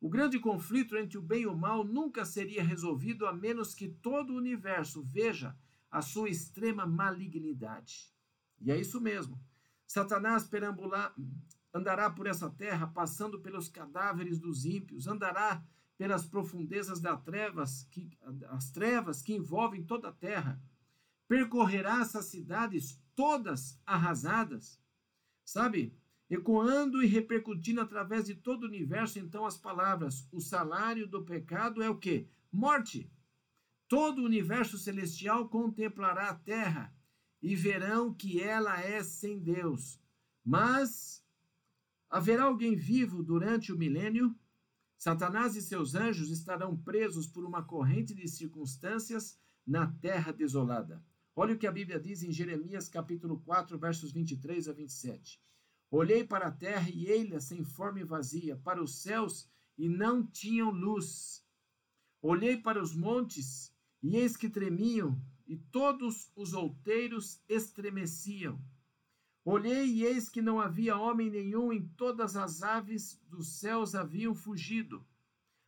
O 0.00 0.08
grande 0.08 0.38
conflito 0.38 0.96
entre 0.96 1.16
o 1.16 1.22
bem 1.22 1.42
e 1.42 1.46
o 1.46 1.56
mal 1.56 1.84
nunca 1.84 2.24
seria 2.24 2.62
resolvido 2.62 3.26
a 3.26 3.32
menos 3.32 3.74
que 3.74 3.88
todo 3.88 4.34
o 4.34 4.36
universo 4.36 5.02
veja 5.02 5.56
a 5.90 6.02
sua 6.02 6.28
extrema 6.28 6.86
malignidade. 6.86 8.12
E 8.60 8.70
é 8.70 8.78
isso 8.78 9.00
mesmo. 9.00 9.40
Satanás 9.86 10.44
perambular, 10.44 11.14
andará 11.72 12.10
por 12.10 12.26
essa 12.26 12.50
terra, 12.50 12.86
passando 12.86 13.40
pelos 13.40 13.68
cadáveres 13.68 14.38
dos 14.38 14.64
ímpios, 14.64 15.06
andará 15.06 15.64
pelas 15.96 16.26
profundezas 16.26 17.00
das 17.00 17.22
trevas, 17.22 17.86
que, 17.90 18.10
as 18.50 18.70
trevas 18.70 19.22
que 19.22 19.34
envolvem 19.34 19.84
toda 19.84 20.08
a 20.08 20.12
terra. 20.12 20.60
Percorrerá 21.28 22.00
essas 22.00 22.26
cidades 22.26 23.00
todas 23.14 23.80
arrasadas, 23.86 24.80
sabe? 25.44 25.96
Ecoando 26.28 27.02
e 27.02 27.06
repercutindo 27.06 27.80
através 27.80 28.26
de 28.26 28.34
todo 28.34 28.64
o 28.64 28.66
universo, 28.66 29.18
então, 29.18 29.46
as 29.46 29.56
palavras: 29.56 30.26
o 30.32 30.40
salário 30.40 31.06
do 31.06 31.22
pecado 31.22 31.82
é 31.82 31.88
o 31.88 31.98
quê? 31.98 32.28
Morte. 32.50 33.10
Todo 33.86 34.22
o 34.22 34.24
universo 34.24 34.78
celestial 34.78 35.48
contemplará 35.48 36.30
a 36.30 36.34
terra 36.34 36.94
e 37.42 37.54
verão 37.54 38.12
que 38.12 38.40
ela 38.40 38.80
é 38.80 39.02
sem 39.02 39.38
Deus. 39.38 40.00
Mas 40.42 41.22
haverá 42.08 42.44
alguém 42.44 42.74
vivo 42.74 43.22
durante 43.22 43.72
o 43.72 43.78
milênio? 43.78 44.34
Satanás 44.96 45.56
e 45.56 45.62
seus 45.62 45.94
anjos 45.94 46.30
estarão 46.30 46.76
presos 46.76 47.26
por 47.26 47.44
uma 47.44 47.62
corrente 47.62 48.14
de 48.14 48.26
circunstâncias 48.28 49.38
na 49.66 49.86
terra 49.86 50.32
desolada. 50.32 51.04
Olha 51.36 51.54
o 51.54 51.58
que 51.58 51.66
a 51.66 51.72
Bíblia 51.72 51.98
diz 51.98 52.22
em 52.22 52.30
Jeremias 52.30 52.88
capítulo 52.88 53.40
4, 53.40 53.78
versos 53.78 54.12
23 54.12 54.68
a 54.68 54.72
27. 54.72 55.40
Olhei 55.90 56.24
para 56.24 56.46
a 56.46 56.52
terra 56.52 56.88
e 56.88 57.06
ei-la 57.06 57.40
sem 57.40 57.64
forma 57.64 58.00
e 58.00 58.04
vazia, 58.04 58.56
para 58.56 58.82
os 58.82 59.02
céus 59.02 59.48
e 59.76 59.88
não 59.88 60.26
tinham 60.26 60.70
luz. 60.70 61.44
Olhei 62.22 62.56
para 62.56 62.82
os 62.82 62.94
montes, 62.94 63.72
e 64.02 64.16
eis 64.16 64.36
que 64.36 64.48
tremiam, 64.48 65.20
e 65.46 65.56
todos 65.56 66.30
os 66.34 66.52
outeiros 66.52 67.42
estremeciam. 67.48 68.60
Olhei 69.44 69.86
e 69.86 70.04
eis 70.04 70.30
que 70.30 70.40
não 70.40 70.58
havia 70.58 70.96
homem 70.96 71.28
nenhum, 71.28 71.70
em 71.70 71.86
todas 71.86 72.34
as 72.34 72.62
aves 72.62 73.20
dos 73.28 73.58
céus 73.58 73.94
haviam 73.94 74.34
fugido. 74.34 75.06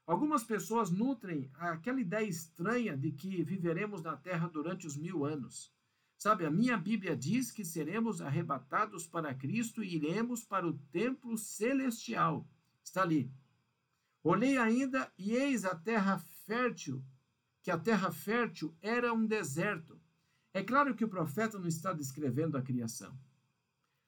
Algumas 0.06 0.44
pessoas 0.44 0.90
nutrem 0.90 1.50
aquela 1.54 2.00
ideia 2.00 2.26
estranha 2.26 2.96
de 2.96 3.12
que 3.12 3.42
viveremos 3.42 4.02
na 4.02 4.16
terra 4.16 4.48
durante 4.48 4.86
os 4.86 4.96
mil 4.96 5.26
anos. 5.26 5.70
Sabe, 6.16 6.46
a 6.46 6.50
minha 6.50 6.78
Bíblia 6.78 7.14
diz 7.14 7.50
que 7.50 7.66
seremos 7.66 8.22
arrebatados 8.22 9.06
para 9.06 9.34
Cristo 9.34 9.84
e 9.84 9.96
iremos 9.96 10.42
para 10.42 10.66
o 10.66 10.78
templo 10.90 11.36
celestial. 11.36 12.48
Está 12.82 13.02
ali. 13.02 13.30
Olhei 14.22 14.56
ainda 14.56 15.12
e 15.18 15.32
eis 15.32 15.66
a 15.66 15.74
terra 15.74 16.18
fértil, 16.46 17.04
que 17.62 17.70
a 17.70 17.78
terra 17.78 18.10
fértil 18.10 18.74
era 18.80 19.12
um 19.12 19.26
deserto. 19.26 20.00
É 20.54 20.62
claro 20.62 20.94
que 20.94 21.04
o 21.04 21.08
profeta 21.08 21.58
não 21.58 21.68
está 21.68 21.92
descrevendo 21.92 22.56
a 22.56 22.62
criação. 22.62 23.14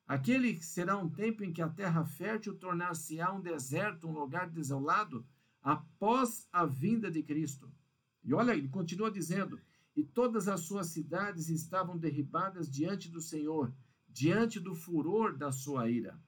Aquele 0.09 0.59
será 0.63 0.97
um 0.97 1.11
tempo 1.11 1.45
em 1.45 1.53
que 1.53 1.61
a 1.61 1.69
terra 1.69 2.03
fértil 2.03 2.57
tornar-se-á 2.57 3.31
um 3.31 3.43
deserto, 3.43 4.09
um 4.09 4.19
lugar 4.19 4.49
desolado, 4.49 5.23
após 5.63 6.49
a 6.51 6.65
vinda 6.65 7.11
de 7.11 7.23
Cristo. 7.23 7.71
E 8.25 8.33
olha, 8.33 8.53
ele 8.53 8.71
continua 8.71 9.11
dizendo: 9.11 9.61
e 9.95 10.03
todas 10.03 10.49
as 10.49 10.61
suas 10.61 10.87
cidades 10.87 11.51
estavam 11.51 11.99
derribadas 11.99 12.71
diante 12.71 13.11
do 13.11 13.21
Senhor, 13.21 13.71
diante 14.09 14.59
do 14.59 14.75
furor 14.75 15.37
da 15.37 15.53
sua 15.53 15.91
ira. 15.91 16.19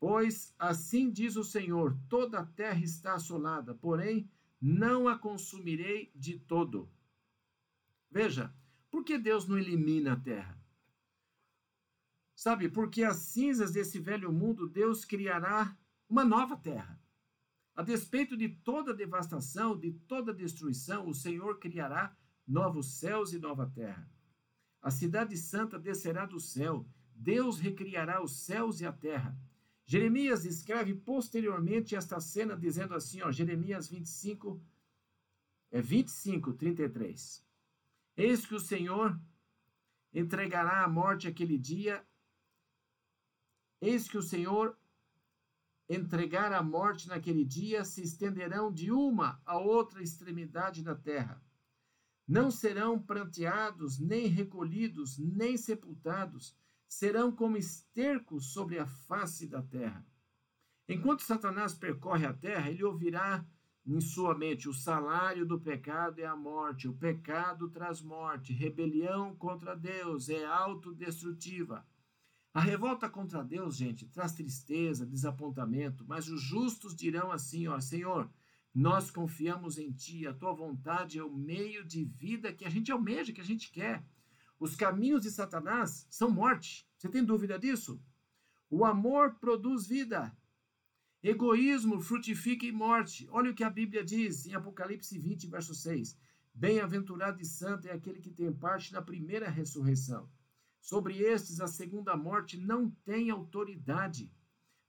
Pois 0.00 0.52
assim 0.58 1.12
diz 1.12 1.36
o 1.36 1.44
Senhor: 1.44 1.96
toda 2.08 2.40
a 2.40 2.46
terra 2.46 2.80
está 2.80 3.14
assolada, 3.14 3.72
porém 3.72 4.28
não 4.60 5.06
a 5.06 5.16
consumirei 5.16 6.10
de 6.12 6.40
todo. 6.40 6.90
Veja, 8.10 8.52
por 8.90 9.04
que 9.04 9.16
Deus 9.16 9.46
não 9.46 9.56
elimina 9.56 10.14
a 10.14 10.16
terra? 10.16 10.59
Sabe, 12.40 12.70
porque 12.70 13.04
as 13.04 13.16
cinzas 13.16 13.72
desse 13.72 13.98
velho 13.98 14.32
mundo, 14.32 14.66
Deus 14.66 15.04
criará 15.04 15.76
uma 16.08 16.24
nova 16.24 16.56
terra. 16.56 16.98
A 17.74 17.82
despeito 17.82 18.34
de 18.34 18.48
toda 18.48 18.94
devastação, 18.94 19.78
de 19.78 19.92
toda 19.92 20.32
destruição, 20.32 21.06
o 21.06 21.12
Senhor 21.12 21.58
criará 21.58 22.16
novos 22.48 22.94
céus 22.94 23.34
e 23.34 23.38
nova 23.38 23.66
terra. 23.66 24.10
A 24.80 24.90
cidade 24.90 25.36
santa 25.36 25.78
descerá 25.78 26.24
do 26.24 26.40
céu, 26.40 26.88
Deus 27.14 27.60
recriará 27.60 28.24
os 28.24 28.40
céus 28.40 28.80
e 28.80 28.86
a 28.86 28.92
terra. 28.92 29.38
Jeremias 29.84 30.46
escreve 30.46 30.94
posteriormente 30.94 31.94
esta 31.94 32.20
cena 32.20 32.56
dizendo 32.56 32.94
assim, 32.94 33.20
ó, 33.20 33.30
Jeremias 33.30 33.86
25, 33.86 34.58
é 35.70 35.82
25, 35.82 36.54
33. 36.54 37.44
Eis 38.16 38.46
que 38.46 38.54
o 38.54 38.60
Senhor 38.60 39.20
entregará 40.10 40.82
à 40.82 40.88
morte 40.88 41.28
aquele 41.28 41.58
dia 41.58 42.02
Eis 43.80 44.08
que 44.08 44.18
o 44.18 44.22
Senhor 44.22 44.76
entregar 45.88 46.52
a 46.52 46.62
morte 46.62 47.08
naquele 47.08 47.44
dia 47.44 47.84
se 47.84 48.02
estenderão 48.02 48.72
de 48.72 48.92
uma 48.92 49.40
a 49.44 49.58
outra 49.58 50.02
extremidade 50.02 50.82
da 50.82 50.94
terra. 50.94 51.42
Não 52.28 52.50
serão 52.50 52.96
pranteados, 52.96 53.98
nem 53.98 54.26
recolhidos, 54.26 55.18
nem 55.18 55.56
sepultados, 55.56 56.56
serão 56.86 57.32
como 57.32 57.56
estercos 57.56 58.52
sobre 58.52 58.78
a 58.78 58.86
face 58.86 59.48
da 59.48 59.62
terra. 59.62 60.06
Enquanto 60.88 61.22
Satanás 61.22 61.74
percorre 61.74 62.26
a 62.26 62.32
terra, 62.32 62.70
ele 62.70 62.84
ouvirá 62.84 63.44
em 63.86 64.00
sua 64.00 64.36
mente: 64.36 64.68
o 64.68 64.74
salário 64.74 65.46
do 65.46 65.60
pecado 65.60 66.20
é 66.20 66.26
a 66.26 66.36
morte, 66.36 66.86
o 66.86 66.94
pecado 66.94 67.68
traz 67.68 68.00
morte, 68.00 68.52
rebelião 68.52 69.34
contra 69.36 69.74
Deus 69.74 70.28
é 70.28 70.44
autodestrutiva. 70.44 71.84
A 72.52 72.60
revolta 72.60 73.08
contra 73.08 73.44
Deus, 73.44 73.76
gente, 73.76 74.08
traz 74.08 74.32
tristeza, 74.32 75.06
desapontamento, 75.06 76.04
mas 76.08 76.28
os 76.28 76.42
justos 76.42 76.96
dirão 76.96 77.30
assim: 77.30 77.68
ó, 77.68 77.78
Senhor, 77.78 78.28
nós 78.74 79.10
confiamos 79.10 79.78
em 79.78 79.92
Ti, 79.92 80.26
a 80.26 80.34
Tua 80.34 80.52
vontade 80.52 81.18
é 81.18 81.22
o 81.22 81.32
meio 81.32 81.84
de 81.84 82.04
vida 82.04 82.52
que 82.52 82.64
a 82.64 82.70
gente 82.70 82.90
almeja, 82.90 83.32
que 83.32 83.40
a 83.40 83.44
gente 83.44 83.70
quer. 83.70 84.04
Os 84.58 84.74
caminhos 84.74 85.22
de 85.22 85.30
Satanás 85.30 86.06
são 86.10 86.30
morte. 86.30 86.86
Você 86.98 87.08
tem 87.08 87.24
dúvida 87.24 87.58
disso? 87.58 88.02
O 88.68 88.84
amor 88.84 89.36
produz 89.36 89.86
vida. 89.86 90.36
Egoísmo 91.22 92.00
frutifica 92.00 92.66
em 92.66 92.72
morte. 92.72 93.28
Olha 93.30 93.50
o 93.50 93.54
que 93.54 93.64
a 93.64 93.70
Bíblia 93.70 94.04
diz 94.04 94.46
em 94.46 94.54
Apocalipse 94.54 95.18
20, 95.18 95.46
verso 95.48 95.74
6. 95.74 96.16
Bem-aventurado 96.52 97.40
e 97.40 97.44
santo 97.44 97.86
é 97.86 97.92
aquele 97.92 98.20
que 98.20 98.30
tem 98.30 98.52
parte 98.52 98.92
na 98.92 99.00
primeira 99.00 99.48
ressurreição. 99.48 100.28
Sobre 100.80 101.18
estes, 101.18 101.60
a 101.60 101.66
segunda 101.66 102.16
morte 102.16 102.56
não 102.56 102.90
tem 103.04 103.30
autoridade. 103.30 104.32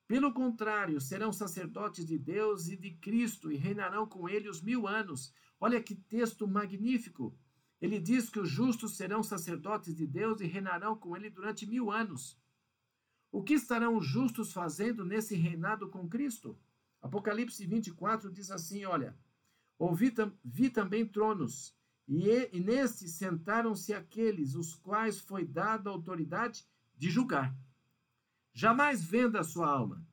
Pelo 0.08 0.34
contrário, 0.34 1.00
serão 1.00 1.32
sacerdotes 1.32 2.06
de 2.06 2.18
Deus 2.18 2.68
e 2.68 2.78
de 2.78 2.92
Cristo 2.92 3.52
e 3.52 3.58
reinarão 3.58 4.08
com 4.08 4.28
ele 4.28 4.50
os 4.50 4.62
mil 4.62 4.88
anos. 4.88 5.34
Olha 5.60 5.82
que 5.82 5.96
texto 5.96 6.48
magnífico! 6.48 7.38
Ele 7.80 8.00
diz 8.00 8.30
que 8.30 8.40
os 8.40 8.50
justos 8.50 8.96
serão 8.96 9.24
sacerdotes 9.24 9.96
de 9.96 10.06
Deus 10.06 10.40
e 10.40 10.46
reinarão 10.46 10.96
com 10.96 11.16
ele 11.16 11.30
durante 11.30 11.66
mil 11.66 11.92
anos. 11.92 12.40
O 13.32 13.44
que 13.44 13.54
estarão 13.54 13.98
os 13.98 14.06
justos 14.06 14.54
fazendo 14.54 15.04
nesse 15.06 15.36
reinado 15.36 15.90
com 15.90 16.08
Cristo? 16.08 16.60
Apocalipse 17.02 17.66
24 17.66 18.32
diz 18.32 18.52
assim: 18.52 18.86
Olha, 18.86 19.18
ouvi 19.80 20.14
vi 20.44 20.70
também 20.70 21.06
tronos 21.06 21.76
e, 22.14 22.50
e 22.52 22.60
neste 22.60 23.08
sentaram-se 23.08 23.94
aqueles 23.94 24.54
os 24.54 24.76
quais 24.76 25.20
foi 25.20 25.46
dada 25.46 25.90
a 25.90 25.94
autoridade 25.94 26.66
de 26.98 27.10
julgar. 27.10 27.56
Jamais 28.54 29.02
venda 29.02 29.40
a 29.40 29.44
sua 29.46 29.70
alma. 29.70 30.06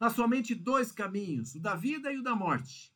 Há 0.00 0.10
somente 0.10 0.52
dois 0.52 0.90
caminhos, 0.90 1.54
o 1.54 1.60
da 1.60 1.76
vida 1.76 2.12
e 2.12 2.18
o 2.18 2.24
da 2.24 2.34
morte. 2.34 2.92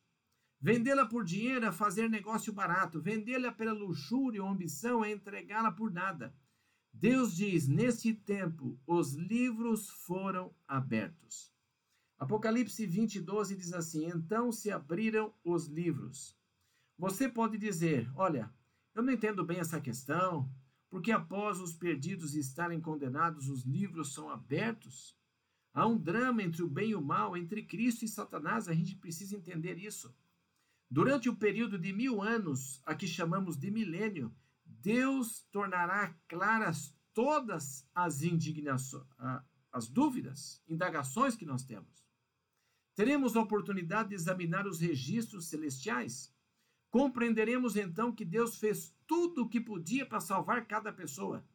Vendê-la 0.59 1.05
por 1.05 1.23
dinheiro 1.23 1.65
é 1.65 1.71
fazer 1.71 2.09
negócio 2.09 2.51
barato, 2.51 3.01
vendê-la 3.01 3.51
pela 3.53 3.71
luxúria 3.71 4.43
ou 4.43 4.49
ambição 4.49 5.05
é 5.05 5.11
entregá-la 5.11 5.71
por 5.71 5.89
nada. 5.89 6.35
Deus 6.91 7.33
diz: 7.35 7.65
neste 7.65 8.13
tempo 8.13 8.77
os 8.85 9.13
livros 9.13 9.89
foram 9.89 10.53
abertos. 10.67 11.53
Apocalipse 12.17 12.85
20, 12.85 13.21
12 13.21 13.55
diz 13.55 13.71
assim: 13.71 14.05
Então 14.07 14.51
se 14.51 14.69
abriram 14.69 15.33
os 15.45 15.67
livros. 15.67 16.35
Você 16.97 17.27
pode 17.27 17.57
dizer: 17.57 18.09
olha, 18.15 18.53
eu 18.93 19.03
não 19.03 19.11
entendo 19.11 19.43
bem 19.43 19.59
essa 19.59 19.81
questão, 19.81 20.49
porque 20.89 21.11
após 21.11 21.59
os 21.59 21.73
perdidos 21.73 22.35
estarem 22.35 22.79
condenados, 22.79 23.49
os 23.49 23.63
livros 23.63 24.13
são 24.13 24.29
abertos. 24.29 25.17
Há 25.73 25.85
um 25.85 25.97
drama 25.97 26.41
entre 26.41 26.63
o 26.63 26.69
bem 26.69 26.91
e 26.91 26.95
o 26.95 27.01
mal, 27.01 27.35
entre 27.35 27.63
Cristo 27.63 28.05
e 28.05 28.07
Satanás, 28.07 28.69
a 28.69 28.73
gente 28.73 28.95
precisa 28.95 29.35
entender 29.35 29.77
isso. 29.77 30.15
Durante 30.89 31.27
o 31.27 31.35
período 31.35 31.77
de 31.77 31.91
mil 31.91 32.21
anos, 32.21 32.81
a 32.85 32.95
que 32.95 33.07
chamamos 33.07 33.57
de 33.57 33.69
milênio, 33.69 34.33
Deus 34.63 35.45
tornará 35.51 36.15
claras 36.29 36.95
todas 37.13 37.85
as 37.93 38.21
indignações, 38.21 39.05
as 39.71 39.89
dúvidas, 39.89 40.63
indagações 40.67 41.35
que 41.35 41.45
nós 41.45 41.65
temos. 41.65 42.05
Teremos 42.93 43.35
a 43.35 43.41
oportunidade 43.41 44.09
de 44.09 44.15
examinar 44.15 44.65
os 44.65 44.79
registros 44.79 45.47
celestiais 45.47 46.33
Compreenderemos 46.95 47.75
então 47.75 48.09
que 48.09 48.23
Deus 48.23 48.55
fez 48.55 48.95
tudo 49.05 49.41
o 49.41 49.49
que 49.49 49.59
podia 49.59 50.05
para 50.05 50.21
salvar 50.21 50.65
cada 50.65 50.93
pessoa. 50.93 51.45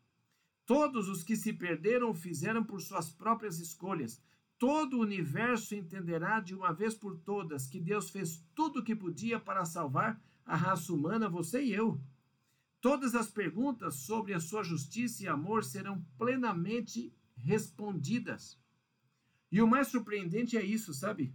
Todos 0.66 1.08
os 1.08 1.22
que 1.22 1.34
se 1.34 1.50
perderam 1.50 2.12
fizeram 2.12 2.62
por 2.62 2.82
suas 2.82 3.08
próprias 3.08 3.58
escolhas. 3.58 4.22
Todo 4.58 4.98
o 4.98 5.00
universo 5.00 5.74
entenderá 5.74 6.40
de 6.40 6.54
uma 6.54 6.74
vez 6.74 6.94
por 6.94 7.16
todas 7.20 7.66
que 7.66 7.80
Deus 7.80 8.10
fez 8.10 8.44
tudo 8.54 8.80
o 8.80 8.84
que 8.84 8.94
podia 8.94 9.40
para 9.40 9.64
salvar 9.64 10.22
a 10.44 10.54
raça 10.54 10.92
humana, 10.92 11.26
você 11.26 11.64
e 11.64 11.72
eu. 11.72 11.98
Todas 12.78 13.14
as 13.14 13.30
perguntas 13.30 13.94
sobre 13.94 14.34
a 14.34 14.40
sua 14.40 14.62
justiça 14.62 15.24
e 15.24 15.26
amor 15.26 15.64
serão 15.64 16.04
plenamente 16.18 17.14
respondidas. 17.34 18.60
E 19.50 19.62
o 19.62 19.66
mais 19.66 19.88
surpreendente 19.88 20.58
é 20.58 20.62
isso, 20.62 20.92
sabe? 20.92 21.34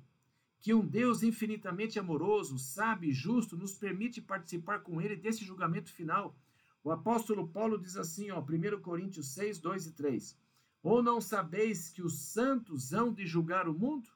Que 0.65 0.73
um 0.73 0.84
Deus 0.84 1.21
infinitamente 1.21 1.99
amoroso, 1.99 2.58
sábio 2.58 3.12
e 3.12 3.13
justo 3.13 3.56
nos 3.56 3.75
permite 3.75 4.19
participar 4.19 4.80
com 4.80 4.99
ele 4.99 5.15
desse 5.15 5.45
julgamento 5.45 5.93
final. 5.93 6.36
O 6.84 6.89
apóstolo 6.89 7.47
Paulo 7.47 7.78
diz 7.78 7.95
assim, 7.95 8.32
ó, 8.32 8.41
1 8.41 8.82
Coríntios 8.82 9.28
6, 9.36 9.60
2 9.60 9.86
e 9.86 9.91
3. 9.91 10.36
Ou 10.82 11.04
não 11.04 11.21
sabeis 11.21 11.89
que 11.89 12.01
os 12.01 12.17
santos 12.17 12.93
hão 12.93 13.13
de 13.13 13.28
julgar 13.28 13.69
o 13.69 13.78
mundo? 13.78 14.10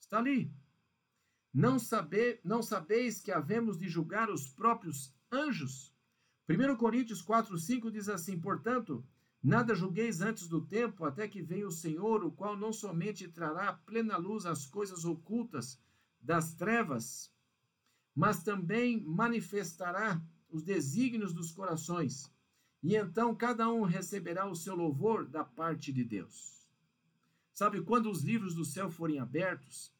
Está 0.00 0.18
ali. 0.18 0.52
Não, 1.52 1.78
saber, 1.78 2.40
não 2.42 2.60
sabeis 2.60 3.20
que 3.20 3.30
havemos 3.30 3.78
de 3.78 3.88
julgar 3.88 4.28
os 4.28 4.48
próprios 4.48 5.14
anjos? 5.30 5.94
1 6.48 6.74
Coríntios 6.74 7.22
4, 7.22 7.56
5 7.56 7.88
diz 7.92 8.08
assim: 8.08 8.40
Portanto, 8.40 9.06
Nada 9.40 9.74
julgueis 9.74 10.22
antes 10.22 10.48
do 10.48 10.62
tempo, 10.62 11.04
até 11.04 11.28
que 11.28 11.42
venha 11.42 11.68
o 11.68 11.70
Senhor, 11.70 12.24
o 12.24 12.32
qual 12.32 12.56
não 12.56 12.72
somente 12.72 13.28
trará 13.28 13.74
plena 13.74 14.16
luz 14.16 14.46
às 14.46 14.64
coisas 14.64 15.04
ocultas 15.04 15.78
das 16.24 16.54
trevas, 16.54 17.30
mas 18.14 18.42
também 18.42 19.00
manifestará 19.02 20.20
os 20.48 20.62
desígnios 20.62 21.34
dos 21.34 21.52
corações, 21.52 22.32
e 22.82 22.96
então 22.96 23.34
cada 23.34 23.70
um 23.70 23.82
receberá 23.82 24.46
o 24.46 24.54
seu 24.54 24.74
louvor 24.74 25.26
da 25.26 25.44
parte 25.44 25.92
de 25.92 26.02
Deus. 26.02 26.66
Sabe, 27.52 27.82
quando 27.82 28.10
os 28.10 28.22
livros 28.22 28.54
do 28.54 28.64
céu 28.64 28.90
forem 28.90 29.18
abertos, 29.18 29.92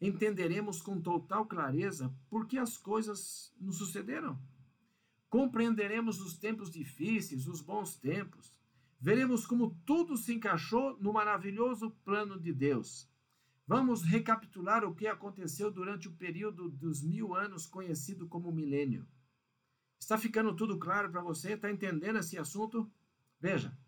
entenderemos 0.00 0.82
com 0.82 1.00
total 1.00 1.46
clareza 1.46 2.12
por 2.28 2.46
que 2.46 2.58
as 2.58 2.76
coisas 2.76 3.54
nos 3.60 3.76
sucederam. 3.76 4.38
Compreenderemos 5.28 6.20
os 6.20 6.36
tempos 6.36 6.70
difíceis, 6.70 7.46
os 7.46 7.60
bons 7.60 7.96
tempos. 7.96 8.54
Veremos 9.00 9.46
como 9.46 9.76
tudo 9.86 10.16
se 10.16 10.34
encaixou 10.34 10.96
no 11.00 11.12
maravilhoso 11.12 11.90
plano 12.04 12.38
de 12.38 12.52
Deus. 12.52 13.09
Vamos 13.70 14.02
recapitular 14.02 14.84
o 14.84 14.92
que 14.92 15.06
aconteceu 15.06 15.70
durante 15.70 16.08
o 16.08 16.12
período 16.16 16.68
dos 16.68 17.00
mil 17.00 17.36
anos 17.36 17.66
conhecido 17.66 18.26
como 18.26 18.50
milênio. 18.50 19.06
Está 19.96 20.18
ficando 20.18 20.56
tudo 20.56 20.76
claro 20.76 21.08
para 21.08 21.22
você? 21.22 21.52
Está 21.52 21.70
entendendo 21.70 22.18
esse 22.18 22.36
assunto? 22.36 22.90
Veja. 23.38 23.78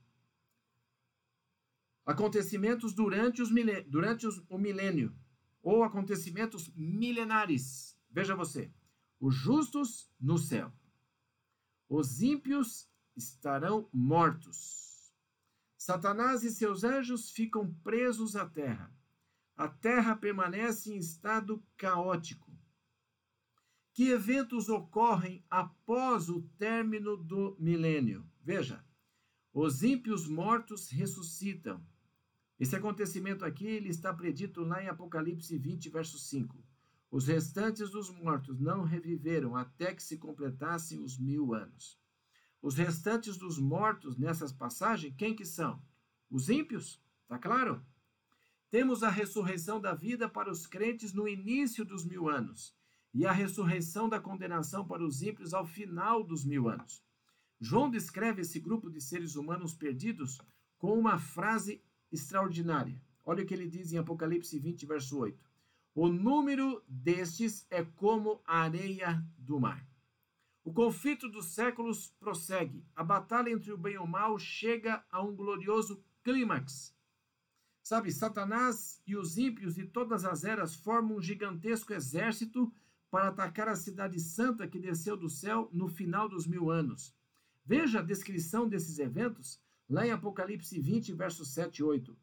Acontecimentos 2.07 2.95
durante, 2.95 3.43
os 3.43 3.49
durante 3.89 4.25
os, 4.25 4.41
o 4.49 4.57
milênio, 4.57 5.13
ou 5.61 5.83
acontecimentos 5.83 6.73
milenares. 6.77 7.99
Veja 8.09 8.37
você. 8.37 8.73
Os 9.19 9.35
justos 9.35 10.09
no 10.21 10.39
céu. 10.39 10.73
Os 11.89 12.23
ímpios 12.23 12.89
estarão 13.17 13.89
mortos. 13.93 15.13
Satanás 15.77 16.45
e 16.45 16.53
seus 16.53 16.85
anjos 16.85 17.33
ficam 17.33 17.75
presos 17.83 18.37
à 18.37 18.49
terra. 18.49 18.95
A 19.63 19.69
terra 19.69 20.17
permanece 20.17 20.93
em 20.93 20.97
estado 20.97 21.65
caótico. 21.77 22.53
Que 23.93 24.09
eventos 24.09 24.69
ocorrem 24.69 25.47
após 25.49 26.29
o 26.29 26.43
término 26.59 27.17
do 27.17 27.57
milênio? 27.61 28.29
Veja, 28.43 28.85
os 29.55 29.85
ímpios 29.85 30.27
mortos 30.27 30.89
ressuscitam. 30.91 31.81
Esse 32.59 32.75
acontecimento 32.75 33.45
aqui 33.45 33.65
ele 33.65 33.89
está 33.89 34.13
predito 34.13 34.65
lá 34.65 34.83
em 34.83 34.89
Apocalipse 34.89 35.57
20, 35.57 35.91
verso 35.91 36.19
5. 36.19 36.61
Os 37.09 37.29
restantes 37.29 37.89
dos 37.89 38.11
mortos 38.11 38.59
não 38.59 38.83
reviveram 38.83 39.55
até 39.55 39.95
que 39.95 40.03
se 40.03 40.19
completassem 40.19 40.99
os 41.05 41.17
mil 41.17 41.55
anos. 41.55 42.01
Os 42.61 42.75
restantes 42.75 43.37
dos 43.37 43.61
mortos 43.61 44.19
nessas 44.19 44.53
passagens, 44.53 45.15
quem 45.17 45.37
que 45.37 45.45
são? 45.45 45.81
Os 46.29 46.49
ímpios, 46.49 47.01
tá 47.29 47.39
claro? 47.39 47.81
Temos 48.73 49.03
a 49.03 49.11
ressurreição 49.11 49.79
da 49.79 49.93
vida 49.93 50.31
para 50.31 50.51
os 50.51 50.67
crentes 50.67 51.13
no 51.13 51.29
início 51.29 51.85
dos 51.85 52.07
mil 52.07 52.27
anos 52.27 52.75
e 53.13 53.27
a 53.27 53.31
ressurreição 53.31 54.09
da 54.09 54.19
condenação 54.19 54.89
para 54.89 55.05
os 55.05 55.21
ímpios 55.21 55.53
ao 55.53 55.67
final 55.67 56.25
dos 56.25 56.43
mil 56.43 56.71
anos. 56.71 57.05
João 57.61 57.91
descreve 57.91 58.41
esse 58.41 58.59
grupo 58.59 58.89
de 58.89 58.99
seres 58.99 59.37
humanos 59.37 59.75
perdidos 59.75 60.41
com 60.79 60.99
uma 60.99 61.19
frase 61.19 61.83
extraordinária. 62.11 62.99
Olha 63.27 63.43
o 63.43 63.47
que 63.47 63.53
ele 63.53 63.69
diz 63.69 63.93
em 63.93 63.99
Apocalipse 63.99 64.59
20, 64.59 64.87
verso 64.87 65.19
8. 65.19 65.39
O 65.95 66.09
número 66.09 66.83
destes 66.89 67.67
é 67.69 67.85
como 67.85 68.41
a 68.47 68.61
areia 68.61 69.23
do 69.37 69.61
mar. 69.61 69.87
O 70.65 70.73
conflito 70.73 71.29
dos 71.29 71.53
séculos 71.53 72.09
prossegue. 72.19 72.83
A 72.97 73.05
batalha 73.05 73.51
entre 73.51 73.71
o 73.71 73.77
bem 73.77 73.97
e 73.97 73.99
o 73.99 74.07
mal 74.07 74.39
chega 74.39 75.05
a 75.11 75.23
um 75.23 75.37
glorioso 75.37 76.03
clímax. 76.23 76.97
Sabe, 77.83 78.13
Satanás 78.13 79.03
e 79.07 79.17
os 79.17 79.37
ímpios 79.37 79.75
de 79.75 79.85
todas 79.85 80.25
as 80.25 80.45
eras 80.45 80.75
formam 80.75 81.17
um 81.17 81.23
gigantesco 81.23 81.93
exército 81.93 82.73
para 83.11 83.29
atacar 83.29 83.69
a 83.69 83.77
cidade 83.77 84.21
santa 84.21 84.69
que 84.69 84.79
desceu 84.79 85.17
do 85.17 85.29
céu 85.29 85.69
no 85.73 85.89
final 85.89 86.29
dos 86.29 86.47
mil 86.47 86.71
anos. 86.71 87.15
Veja 87.65 87.99
a 87.99 88.03
descrição 88.03 88.69
desses 88.69 88.99
eventos 88.99 89.61
lá 89.89 90.07
em 90.07 90.11
Apocalipse 90.11 90.81
20, 90.81 91.13
versos 91.13 91.53
7 91.53 91.79
e 91.79 91.83
8. 91.83 92.17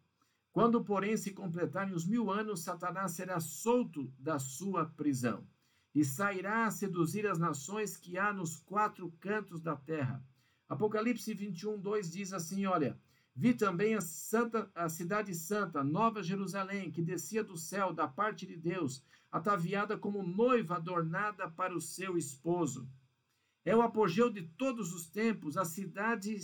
Quando, 0.51 0.83
porém, 0.83 1.15
se 1.15 1.31
completarem 1.31 1.93
os 1.93 2.07
mil 2.07 2.31
anos, 2.31 2.61
Satanás 2.61 3.11
será 3.11 3.39
solto 3.39 4.11
da 4.17 4.39
sua 4.39 4.85
prisão 4.85 5.45
e 5.93 6.03
sairá 6.03 6.65
a 6.65 6.71
seduzir 6.71 7.27
as 7.27 7.37
nações 7.37 7.97
que 7.97 8.17
há 8.17 8.33
nos 8.33 8.57
quatro 8.57 9.11
cantos 9.19 9.61
da 9.61 9.75
terra. 9.75 10.23
Apocalipse 10.67 11.33
21, 11.33 11.79
2 11.79 12.11
diz 12.11 12.33
assim: 12.33 12.65
Olha, 12.65 12.99
vi 13.35 13.53
também 13.53 13.95
a, 13.95 14.01
santa, 14.01 14.69
a 14.75 14.89
cidade 14.89 15.33
santa, 15.33 15.83
Nova 15.83 16.21
Jerusalém, 16.21 16.91
que 16.91 17.01
descia 17.01 17.43
do 17.43 17.57
céu 17.57 17.93
da 17.93 18.07
parte 18.07 18.45
de 18.45 18.57
Deus, 18.57 19.03
ataviada 19.31 19.97
como 19.97 20.23
noiva 20.23 20.75
adornada 20.75 21.49
para 21.49 21.75
o 21.75 21.81
seu 21.81 22.17
esposo. 22.17 22.89
É 23.63 23.75
o 23.75 23.81
apogeu 23.81 24.29
de 24.29 24.41
todos 24.41 24.93
os 24.93 25.07
tempos, 25.07 25.57
a 25.57 25.65
cidade, 25.65 26.37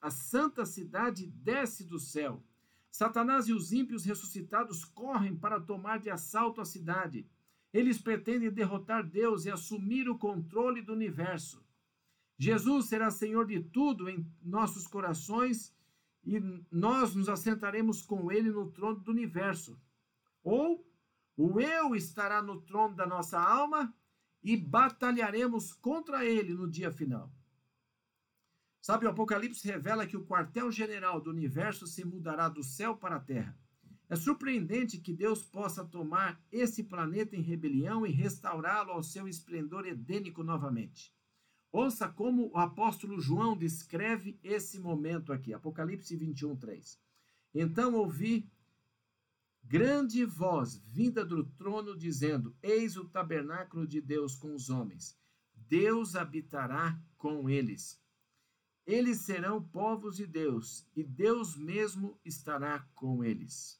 a 0.00 0.10
santa 0.10 0.66
cidade 0.66 1.26
desce 1.26 1.84
do 1.84 1.98
céu. 1.98 2.44
Satanás 2.90 3.48
e 3.48 3.52
os 3.52 3.72
ímpios 3.72 4.04
ressuscitados 4.04 4.84
correm 4.84 5.36
para 5.36 5.60
tomar 5.60 5.98
de 5.98 6.10
assalto 6.10 6.60
a 6.60 6.64
cidade. 6.64 7.28
Eles 7.72 7.98
pretendem 8.00 8.50
derrotar 8.50 9.08
Deus 9.08 9.44
e 9.44 9.50
assumir 9.50 10.08
o 10.08 10.18
controle 10.18 10.82
do 10.82 10.92
universo. 10.92 11.64
Jesus 12.38 12.86
será 12.86 13.10
Senhor 13.10 13.46
de 13.46 13.60
tudo 13.60 14.08
em 14.08 14.26
nossos 14.42 14.86
corações 14.86 15.74
e 16.36 16.66
nós 16.70 17.14
nos 17.14 17.28
assentaremos 17.28 18.02
com 18.02 18.30
Ele 18.30 18.50
no 18.50 18.70
trono 18.70 19.00
do 19.00 19.10
universo. 19.10 19.80
Ou 20.44 20.86
o 21.36 21.60
eu 21.60 21.94
estará 21.94 22.42
no 22.42 22.60
trono 22.60 22.94
da 22.94 23.06
nossa 23.06 23.40
alma 23.40 23.94
e 24.42 24.56
batalharemos 24.56 25.72
contra 25.72 26.24
ele 26.24 26.52
no 26.52 26.68
dia 26.68 26.90
final. 26.90 27.32
Sabe, 28.80 29.06
o 29.06 29.10
Apocalipse 29.10 29.66
revela 29.66 30.06
que 30.06 30.16
o 30.16 30.26
quartel-general 30.26 31.20
do 31.20 31.30
universo 31.30 31.86
se 31.86 32.04
mudará 32.04 32.48
do 32.48 32.62
céu 32.62 32.96
para 32.96 33.16
a 33.16 33.20
terra. 33.20 33.58
É 34.08 34.16
surpreendente 34.16 34.98
que 34.98 35.12
Deus 35.12 35.42
possa 35.42 35.84
tomar 35.84 36.42
esse 36.50 36.82
planeta 36.82 37.36
em 37.36 37.42
rebelião 37.42 38.06
e 38.06 38.10
restaurá-lo 38.10 38.90
ao 38.90 39.02
seu 39.02 39.28
esplendor 39.28 39.86
edênico 39.86 40.42
novamente. 40.42 41.14
Ouça 41.70 42.08
como 42.08 42.50
o 42.50 42.56
apóstolo 42.56 43.20
João 43.20 43.56
descreve 43.56 44.38
esse 44.42 44.78
momento 44.78 45.32
aqui, 45.32 45.52
Apocalipse 45.52 46.16
21, 46.16 46.56
3. 46.56 46.98
Então 47.54 47.94
ouvi 47.94 48.50
grande 49.62 50.24
voz 50.24 50.78
vinda 50.78 51.24
do 51.24 51.44
trono 51.44 51.96
dizendo: 51.96 52.56
Eis 52.62 52.96
o 52.96 53.04
tabernáculo 53.04 53.86
de 53.86 54.00
Deus 54.00 54.34
com 54.34 54.54
os 54.54 54.70
homens. 54.70 55.18
Deus 55.54 56.16
habitará 56.16 56.98
com 57.18 57.50
eles. 57.50 58.00
Eles 58.86 59.20
serão 59.20 59.62
povos 59.62 60.16
de 60.16 60.26
Deus, 60.26 60.88
e 60.96 61.04
Deus 61.04 61.54
mesmo 61.54 62.18
estará 62.24 62.88
com 62.94 63.22
eles. 63.22 63.78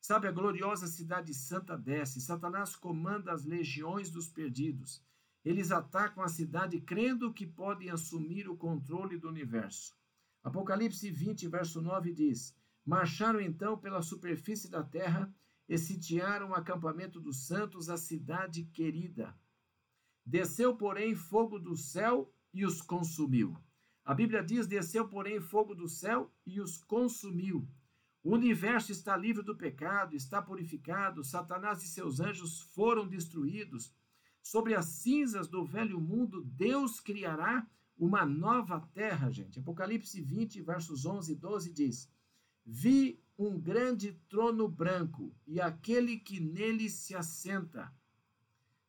Sabe, 0.00 0.26
a 0.26 0.32
gloriosa 0.32 0.88
cidade 0.88 1.32
santa 1.32 1.78
desce, 1.78 2.20
Satanás 2.20 2.74
comanda 2.74 3.32
as 3.32 3.44
legiões 3.44 4.10
dos 4.10 4.28
perdidos. 4.28 5.00
Eles 5.44 5.72
atacam 5.72 6.22
a 6.22 6.28
cidade 6.28 6.80
crendo 6.80 7.32
que 7.32 7.46
podem 7.46 7.90
assumir 7.90 8.48
o 8.48 8.56
controle 8.56 9.18
do 9.18 9.28
universo. 9.28 9.94
Apocalipse 10.42 11.10
20, 11.10 11.48
verso 11.48 11.80
9 11.80 12.12
diz: 12.12 12.56
Marcharam 12.84 13.40
então 13.40 13.78
pela 13.78 14.02
superfície 14.02 14.70
da 14.70 14.82
terra 14.82 15.32
e 15.68 15.78
sitiaram 15.78 16.50
o 16.50 16.54
acampamento 16.54 17.20
dos 17.20 17.46
santos, 17.46 17.88
a 17.88 17.96
cidade 17.96 18.64
querida. 18.66 19.34
Desceu, 20.24 20.76
porém, 20.76 21.14
fogo 21.14 21.58
do 21.58 21.76
céu 21.76 22.32
e 22.52 22.64
os 22.64 22.80
consumiu. 22.80 23.56
A 24.04 24.14
Bíblia 24.14 24.42
diz: 24.42 24.66
desceu, 24.66 25.08
porém, 25.08 25.40
fogo 25.40 25.74
do 25.74 25.88
céu 25.88 26.32
e 26.46 26.60
os 26.60 26.78
consumiu. 26.78 27.68
O 28.22 28.34
universo 28.34 28.92
está 28.92 29.16
livre 29.16 29.42
do 29.42 29.56
pecado, 29.56 30.14
está 30.14 30.40
purificado, 30.40 31.24
Satanás 31.24 31.82
e 31.82 31.88
seus 31.88 32.20
anjos 32.20 32.60
foram 32.60 33.06
destruídos. 33.08 33.92
Sobre 34.42 34.74
as 34.74 34.86
cinzas 34.86 35.46
do 35.46 35.64
velho 35.64 36.00
mundo, 36.00 36.42
Deus 36.42 36.98
criará 36.98 37.66
uma 37.96 38.26
nova 38.26 38.80
terra, 38.92 39.30
gente. 39.30 39.60
Apocalipse 39.60 40.20
20, 40.20 40.60
versos 40.62 41.06
11 41.06 41.32
e 41.32 41.34
12 41.36 41.72
diz: 41.72 42.10
Vi 42.66 43.22
um 43.38 43.58
grande 43.58 44.12
trono 44.28 44.68
branco 44.68 45.34
e 45.46 45.60
aquele 45.60 46.18
que 46.18 46.40
nele 46.40 46.90
se 46.90 47.14
assenta, 47.14 47.92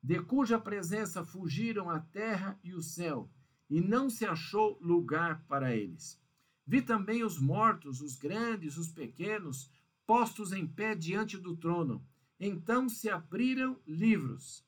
de 0.02 0.22
cuja 0.22 0.60
presença 0.60 1.24
fugiram 1.24 1.90
a 1.90 2.00
terra 2.00 2.60
e 2.64 2.74
o 2.74 2.82
céu, 2.82 3.30
e 3.70 3.80
não 3.80 4.10
se 4.10 4.26
achou 4.26 4.78
lugar 4.82 5.46
para 5.48 5.76
eles. 5.76 6.20
Vi 6.66 6.82
também 6.82 7.24
os 7.24 7.40
mortos, 7.40 8.02
os 8.02 8.16
grandes, 8.16 8.78
os 8.78 8.90
pequenos, 8.90 9.70
postos 10.06 10.52
em 10.52 10.66
pé 10.66 10.96
diante 10.96 11.38
do 11.38 11.56
trono. 11.56 12.06
Então 12.40 12.90
se 12.90 13.10
abriram 13.10 13.80
livros. 13.86 14.66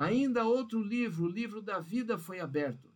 Ainda 0.00 0.44
outro 0.44 0.82
livro, 0.82 1.26
o 1.26 1.30
livro 1.30 1.62
da 1.62 1.78
vida, 1.78 2.18
foi 2.18 2.40
aberto 2.40 2.90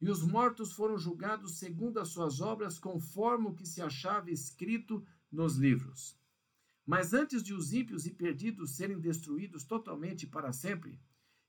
e 0.00 0.08
os 0.08 0.22
mortos 0.22 0.72
foram 0.72 0.96
julgados 0.96 1.58
segundo 1.58 2.00
as 2.00 2.08
suas 2.08 2.40
obras, 2.40 2.78
conforme 2.78 3.48
o 3.48 3.54
que 3.54 3.66
se 3.66 3.82
achava 3.82 4.30
escrito 4.30 5.04
nos 5.30 5.56
livros. 5.56 6.18
Mas 6.86 7.12
antes 7.12 7.42
de 7.42 7.52
os 7.52 7.72
ímpios 7.72 8.06
e 8.06 8.10
perdidos 8.10 8.70
serem 8.70 8.98
destruídos 8.98 9.64
totalmente 9.64 10.26
para 10.26 10.52
sempre, 10.52 10.98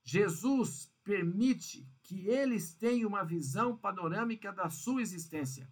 Jesus 0.03 0.91
permite 1.03 1.87
que 2.03 2.27
eles 2.27 2.73
tenham 2.73 3.07
uma 3.07 3.23
visão 3.23 3.77
panorâmica 3.77 4.51
da 4.51 4.69
sua 4.69 5.01
existência. 5.01 5.71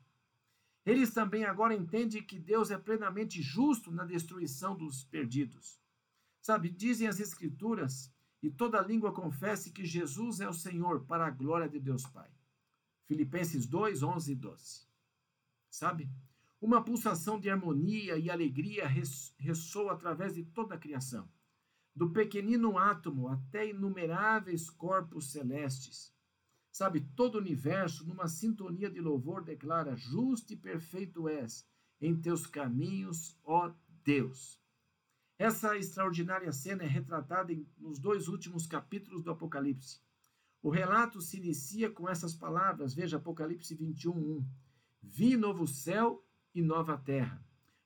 Eles 0.85 1.13
também 1.13 1.43
agora 1.43 1.75
entendem 1.75 2.23
que 2.23 2.39
Deus 2.39 2.71
é 2.71 2.77
plenamente 2.77 3.41
justo 3.41 3.91
na 3.91 4.05
destruição 4.05 4.77
dos 4.77 5.03
perdidos. 5.03 5.77
Sabe, 6.41 6.69
dizem 6.69 7.07
as 7.07 7.19
Escrituras, 7.19 8.09
e 8.41 8.49
toda 8.49 8.81
língua 8.81 9.11
confesse 9.11 9.71
que 9.71 9.85
Jesus 9.85 10.39
é 10.39 10.47
o 10.47 10.53
Senhor, 10.53 11.05
para 11.05 11.25
a 11.27 11.31
glória 11.31 11.67
de 11.67 11.79
Deus 11.79 12.05
Pai. 12.05 12.29
Filipenses 13.05 13.65
2, 13.65 14.03
11 14.03 14.31
e 14.31 14.35
12. 14.35 14.87
Sabe? 15.69 16.09
Uma 16.61 16.83
pulsação 16.83 17.39
de 17.39 17.49
harmonia 17.49 18.17
e 18.17 18.29
alegria 18.29 18.87
ressoa 19.37 19.93
através 19.93 20.35
de 20.35 20.43
toda 20.43 20.75
a 20.75 20.77
criação, 20.77 21.29
do 21.95 22.11
pequenino 22.11 22.77
átomo 22.77 23.27
até 23.27 23.69
inumeráveis 23.69 24.69
corpos 24.69 25.31
celestes. 25.31 26.13
Sabe, 26.71 27.01
todo 27.01 27.35
o 27.35 27.39
universo, 27.39 28.05
numa 28.05 28.27
sintonia 28.27 28.89
de 28.89 29.01
louvor, 29.01 29.43
declara: 29.43 29.95
Justo 29.95 30.53
e 30.53 30.57
perfeito 30.57 31.27
és 31.27 31.67
em 31.99 32.15
teus 32.15 32.45
caminhos, 32.45 33.37
ó 33.43 33.73
Deus. 34.03 34.58
Essa 35.39 35.77
extraordinária 35.77 36.51
cena 36.51 36.83
é 36.83 36.85
retratada 36.85 37.53
em, 37.53 37.65
nos 37.77 37.97
dois 37.97 38.27
últimos 38.27 38.67
capítulos 38.67 39.23
do 39.23 39.31
Apocalipse. 39.31 40.01
O 40.61 40.69
relato 40.69 41.21
se 41.21 41.37
inicia 41.37 41.89
com 41.89 42.09
essas 42.09 42.35
palavras, 42.35 42.93
veja 42.93 43.15
Apocalipse 43.15 43.73
21, 43.73 44.11
1. 44.11 44.45
Vi 45.01 45.37
novo 45.37 45.65
céu 45.65 46.21
e 46.53 46.61
nova 46.61 46.97
terra, 46.97 47.41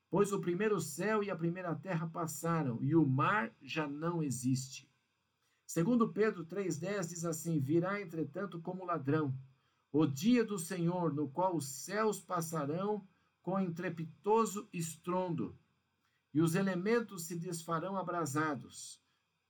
pois 0.10 0.34
o 0.34 0.42
primeiro 0.42 0.82
céu 0.82 1.24
e 1.24 1.30
a 1.30 1.36
primeira 1.36 1.76
terra 1.76 2.08
passaram, 2.08 2.80
e 2.82 2.96
o 2.96 3.06
mar 3.06 3.56
já 3.62 3.88
não 3.88 4.24
existe. 4.24 4.92
Segundo 5.64 6.12
Pedro 6.12 6.48
3,10 6.48 7.10
diz 7.10 7.24
assim: 7.24 7.60
Virá, 7.60 8.02
entretanto, 8.02 8.60
como 8.62 8.84
ladrão, 8.84 9.32
o 9.92 10.08
dia 10.08 10.44
do 10.44 10.58
Senhor, 10.58 11.14
no 11.14 11.30
qual 11.30 11.56
os 11.56 11.68
céus 11.68 12.20
passarão 12.20 13.08
com 13.44 13.60
entrepitoso 13.60 14.68
estrondo, 14.74 15.56
e 16.34 16.42
os 16.42 16.56
elementos 16.56 17.26
se 17.26 17.36
desfarão 17.36 17.96
abrasados. 17.96 19.02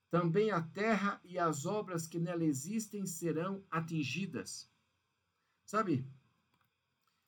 Também 0.09 0.51
a 0.51 0.61
terra 0.61 1.19
e 1.23 1.39
as 1.39 1.65
obras 1.65 2.05
que 2.05 2.19
nela 2.19 2.43
existem 2.43 3.05
serão 3.05 3.63
atingidas. 3.71 4.69
Sabe? 5.65 6.07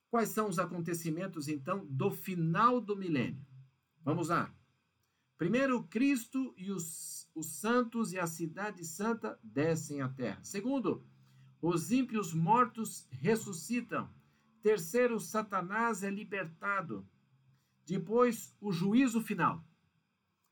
Quais 0.09 0.29
são 0.29 0.47
os 0.47 0.59
acontecimentos, 0.59 1.47
então, 1.47 1.85
do 1.87 2.11
final 2.11 2.79
do 2.79 2.95
milênio? 2.95 3.45
Vamos 4.03 4.29
lá. 4.29 4.53
Primeiro, 5.37 5.83
Cristo 5.85 6.53
e 6.57 6.71
os, 6.71 7.29
os 7.33 7.47
santos 7.47 8.13
e 8.13 8.19
a 8.19 8.27
cidade 8.27 8.85
santa 8.85 9.37
descem 9.43 10.01
à 10.01 10.07
terra. 10.07 10.43
Segundo, 10.43 11.03
os 11.61 11.91
ímpios 11.91 12.33
mortos 12.33 13.07
ressuscitam. 13.09 14.09
Terceiro, 14.61 15.19
Satanás 15.19 16.03
é 16.03 16.09
libertado. 16.09 17.07
Depois, 17.85 18.55
o 18.59 18.71
juízo 18.71 19.21
final. 19.21 19.63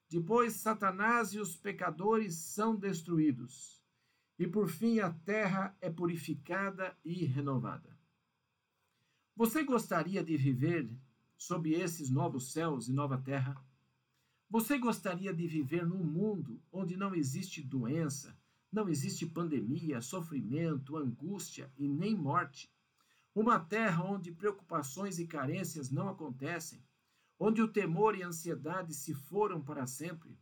Depois, 0.08 0.54
Satanás 0.54 1.34
e 1.34 1.40
os 1.40 1.56
pecadores 1.56 2.36
são 2.36 2.76
destruídos. 2.76 3.82
E 4.38 4.48
por 4.48 4.70
fim, 4.70 5.00
a 5.00 5.12
terra 5.12 5.76
é 5.82 5.90
purificada 5.90 6.96
e 7.04 7.26
renovada. 7.26 7.98
Você 9.36 9.64
gostaria 9.64 10.24
de 10.24 10.38
viver 10.38 10.88
sob 11.36 11.74
esses 11.74 12.12
novos 12.12 12.52
céus 12.52 12.88
e 12.88 12.94
nova 12.94 13.18
terra? 13.18 13.56
Você 14.48 14.78
gostaria 14.78 15.34
de 15.34 15.48
viver 15.48 15.88
num 15.88 16.04
mundo 16.04 16.62
onde 16.72 16.96
não 16.96 17.16
existe 17.16 17.64
doença, 17.64 18.38
não 18.72 18.88
existe 18.88 19.26
pandemia, 19.26 20.02
sofrimento, 20.02 20.96
angústia 20.96 21.72
e 21.76 21.88
nem 21.88 22.16
morte? 22.16 22.72
Uma 23.34 23.60
terra 23.60 24.04
onde 24.04 24.32
preocupações 24.32 25.18
e 25.18 25.26
carências 25.26 25.90
não 25.90 26.08
acontecem, 26.08 26.80
onde 27.46 27.62
o 27.62 27.68
temor 27.68 28.18
e 28.18 28.24
a 28.24 28.28
ansiedade 28.28 28.94
se 28.94 29.14
foram 29.14 29.62
para 29.62 29.86
sempre. 29.86 30.40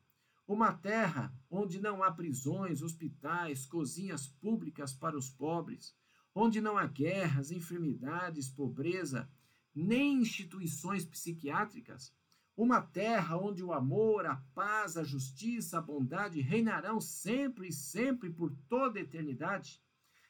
Uma 0.47 0.72
terra 0.72 1.34
onde 1.49 1.82
não 1.82 2.04
há 2.04 2.12
prisões, 2.12 2.84
hospitais, 2.84 3.66
cozinhas 3.66 4.28
públicas 4.28 4.93
para 4.93 5.18
os 5.18 5.28
pobres, 5.28 5.95
onde 6.36 6.62
não 6.62 6.78
há 6.78 6.86
guerras, 6.86 7.49
enfermidades, 7.49 8.49
pobreza, 8.49 9.28
nem 9.74 10.22
instituições 10.22 11.04
psiquiátricas. 11.04 12.14
Uma 12.56 12.80
terra 12.80 13.36
onde 13.36 13.64
o 13.64 13.74
amor, 13.74 14.28
a 14.28 14.36
paz, 14.54 14.95
a 14.95 15.04
justiça, 15.04 15.80
a 15.80 15.82
bondade 15.82 16.39
reinarão 16.39 17.02
sempre 17.02 17.70
e 17.70 17.74
sempre 17.74 18.30
por 18.30 18.56
toda 18.70 18.99
a 18.99 19.02
eternidade. 19.02 19.82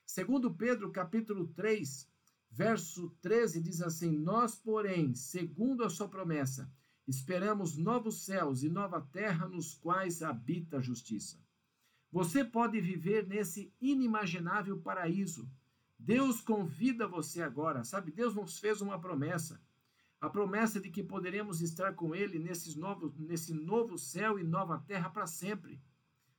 Segundo 0.06 0.54
Pedro, 0.54 0.90
capítulo 0.90 1.48
3, 1.48 2.10
Verso 2.52 3.10
13 3.22 3.62
diz 3.62 3.82
assim: 3.82 4.12
Nós, 4.12 4.56
porém, 4.56 5.16
segundo 5.16 5.86
a 5.86 5.90
sua 5.90 6.10
promessa, 6.10 6.70
esperamos 7.08 7.78
novos 7.78 8.26
céus 8.26 8.62
e 8.62 8.70
nova 8.70 9.00
terra 9.00 9.48
nos 9.48 9.74
quais 9.74 10.22
habita 10.22 10.78
a 10.78 10.82
justiça. 10.82 11.40
Você 12.12 12.44
pode 12.44 12.82
viver 12.82 13.26
nesse 13.26 13.74
inimaginável 13.80 14.78
paraíso. 14.78 15.50
Deus 15.98 16.42
convida 16.42 17.08
você 17.08 17.42
agora, 17.42 17.86
sabe? 17.86 18.12
Deus 18.12 18.36
nos 18.36 18.60
fez 18.60 18.82
uma 18.82 19.00
promessa. 19.00 19.62
A 20.20 20.30
promessa 20.30 20.80
de 20.80 20.90
que 20.90 21.02
poderemos 21.02 21.62
estar 21.62 21.94
com 21.94 22.14
Ele 22.14 22.38
nesses 22.38 22.76
novos, 22.76 23.18
nesse 23.18 23.54
novo 23.54 23.98
céu 23.98 24.38
e 24.38 24.44
nova 24.44 24.78
terra 24.80 25.10
para 25.10 25.26
sempre. 25.26 25.82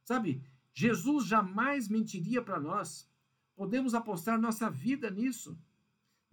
Sabe? 0.04 0.44
Jesus 0.74 1.26
jamais 1.26 1.88
mentiria 1.88 2.42
para 2.42 2.60
nós. 2.60 3.10
Podemos 3.56 3.94
apostar 3.94 4.38
nossa 4.38 4.68
vida 4.68 5.10
nisso. 5.10 5.58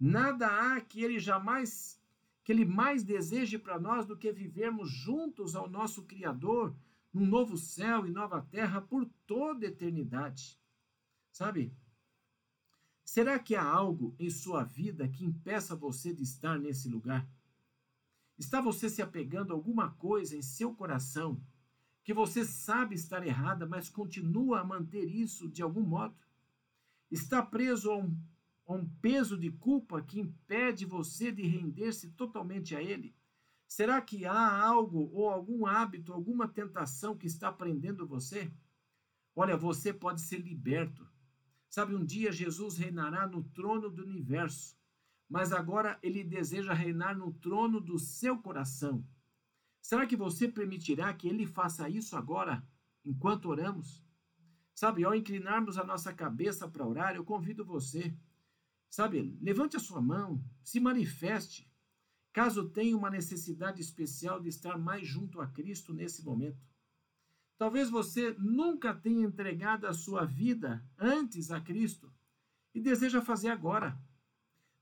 Nada 0.00 0.46
há 0.46 0.80
que 0.80 1.04
ele 1.04 1.20
jamais 1.20 2.00
que 2.42 2.52
ele 2.52 2.64
mais 2.64 3.04
deseje 3.04 3.58
para 3.58 3.78
nós 3.78 4.06
do 4.06 4.16
que 4.16 4.32
vivermos 4.32 4.90
juntos 4.90 5.54
ao 5.54 5.68
nosso 5.68 6.04
criador 6.04 6.74
num 7.12 7.26
novo 7.26 7.58
céu 7.58 8.06
e 8.06 8.10
nova 8.10 8.40
terra 8.40 8.80
por 8.80 9.04
toda 9.26 9.66
a 9.66 9.68
eternidade. 9.68 10.58
Sabe? 11.30 11.72
Será 13.04 13.38
que 13.38 13.54
há 13.54 13.62
algo 13.62 14.14
em 14.18 14.30
sua 14.30 14.64
vida 14.64 15.06
que 15.06 15.24
impeça 15.24 15.76
você 15.76 16.14
de 16.14 16.22
estar 16.22 16.58
nesse 16.58 16.88
lugar? 16.88 17.28
Está 18.38 18.60
você 18.60 18.88
se 18.88 19.02
apegando 19.02 19.52
a 19.52 19.56
alguma 19.56 19.90
coisa 19.90 20.34
em 20.34 20.42
seu 20.42 20.74
coração 20.74 21.38
que 22.02 22.14
você 22.14 22.44
sabe 22.44 22.94
estar 22.94 23.26
errada, 23.26 23.66
mas 23.66 23.88
continua 23.88 24.60
a 24.60 24.64
manter 24.64 25.04
isso 25.04 25.48
de 25.48 25.62
algum 25.62 25.82
modo? 25.82 26.16
Está 27.10 27.42
preso 27.42 27.90
a 27.90 27.98
um 27.98 28.16
um 28.76 28.88
peso 29.00 29.36
de 29.36 29.50
culpa 29.50 30.02
que 30.02 30.20
impede 30.20 30.84
você 30.84 31.32
de 31.32 31.42
render-se 31.42 32.10
totalmente 32.10 32.76
a 32.76 32.82
Ele? 32.82 33.14
Será 33.66 34.00
que 34.00 34.26
há 34.26 34.62
algo 34.62 35.10
ou 35.12 35.30
algum 35.30 35.66
hábito, 35.66 36.12
alguma 36.12 36.48
tentação 36.48 37.16
que 37.16 37.26
está 37.26 37.52
prendendo 37.52 38.06
você? 38.06 38.52
Olha, 39.34 39.56
você 39.56 39.92
pode 39.92 40.20
ser 40.20 40.38
liberto. 40.38 41.08
Sabe, 41.68 41.94
um 41.94 42.04
dia 42.04 42.32
Jesus 42.32 42.76
reinará 42.76 43.26
no 43.26 43.44
trono 43.44 43.88
do 43.88 44.02
universo, 44.02 44.76
mas 45.28 45.52
agora 45.52 45.98
ele 46.02 46.24
deseja 46.24 46.72
reinar 46.72 47.16
no 47.16 47.32
trono 47.32 47.80
do 47.80 47.98
seu 47.98 48.36
coração. 48.38 49.06
Será 49.80 50.06
que 50.06 50.16
você 50.16 50.48
permitirá 50.48 51.14
que 51.14 51.28
ele 51.28 51.46
faça 51.46 51.88
isso 51.88 52.16
agora, 52.16 52.62
enquanto 53.04 53.46
oramos? 53.46 54.04
Sabe, 54.74 55.04
ao 55.04 55.14
inclinarmos 55.14 55.78
a 55.78 55.84
nossa 55.84 56.12
cabeça 56.12 56.68
para 56.68 56.86
orar, 56.86 57.14
eu 57.14 57.24
convido 57.24 57.64
você 57.64 58.14
Sabe, 58.90 59.38
levante 59.40 59.76
a 59.76 59.80
sua 59.80 60.02
mão, 60.02 60.44
se 60.64 60.80
manifeste, 60.80 61.72
caso 62.32 62.68
tenha 62.68 62.96
uma 62.96 63.08
necessidade 63.08 63.80
especial 63.80 64.40
de 64.40 64.48
estar 64.48 64.76
mais 64.76 65.06
junto 65.06 65.40
a 65.40 65.46
Cristo 65.46 65.94
nesse 65.94 66.24
momento. 66.24 66.60
Talvez 67.56 67.88
você 67.88 68.34
nunca 68.36 68.92
tenha 68.92 69.24
entregado 69.24 69.86
a 69.86 69.92
sua 69.92 70.24
vida 70.24 70.84
antes 70.98 71.52
a 71.52 71.60
Cristo 71.60 72.12
e 72.74 72.80
deseja 72.80 73.22
fazer 73.22 73.50
agora. 73.50 73.96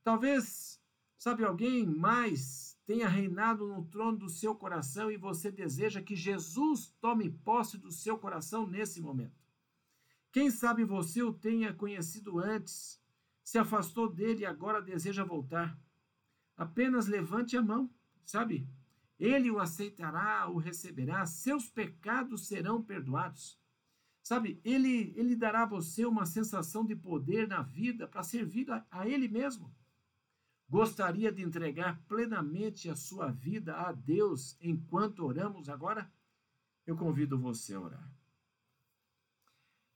Talvez, 0.02 0.80
sabe, 1.18 1.44
alguém 1.44 1.84
mais 1.84 2.78
tenha 2.86 3.08
reinado 3.08 3.68
no 3.68 3.84
trono 3.84 4.16
do 4.16 4.30
seu 4.30 4.54
coração 4.54 5.10
e 5.10 5.18
você 5.18 5.50
deseja 5.50 6.00
que 6.00 6.16
Jesus 6.16 6.94
tome 6.98 7.28
posse 7.28 7.76
do 7.76 7.92
seu 7.92 8.16
coração 8.16 8.66
nesse 8.66 9.02
momento. 9.02 9.36
Quem 10.32 10.50
sabe 10.50 10.82
você 10.82 11.22
o 11.22 11.32
tenha 11.32 11.74
conhecido 11.74 12.38
antes 12.38 12.98
se 13.48 13.56
afastou 13.56 14.12
dele 14.12 14.42
e 14.42 14.46
agora 14.46 14.82
deseja 14.82 15.24
voltar. 15.24 15.74
Apenas 16.54 17.06
levante 17.06 17.56
a 17.56 17.62
mão, 17.62 17.90
sabe? 18.22 18.68
Ele 19.18 19.50
o 19.50 19.58
aceitará, 19.58 20.50
o 20.50 20.58
receberá, 20.58 21.24
seus 21.24 21.66
pecados 21.66 22.46
serão 22.46 22.82
perdoados. 22.82 23.58
Sabe, 24.22 24.60
ele, 24.62 25.14
ele 25.16 25.34
dará 25.34 25.62
a 25.62 25.66
você 25.66 26.04
uma 26.04 26.26
sensação 26.26 26.84
de 26.84 26.94
poder 26.94 27.48
na 27.48 27.62
vida 27.62 28.06
para 28.06 28.22
servir 28.22 28.70
a, 28.70 28.86
a 28.90 29.08
ele 29.08 29.28
mesmo. 29.28 29.74
Gostaria 30.68 31.32
de 31.32 31.42
entregar 31.42 32.02
plenamente 32.06 32.90
a 32.90 32.94
sua 32.94 33.30
vida 33.30 33.74
a 33.74 33.92
Deus 33.92 34.58
enquanto 34.60 35.24
oramos 35.24 35.70
agora? 35.70 36.12
Eu 36.86 36.98
convido 36.98 37.38
você 37.38 37.72
a 37.72 37.80
orar. 37.80 38.17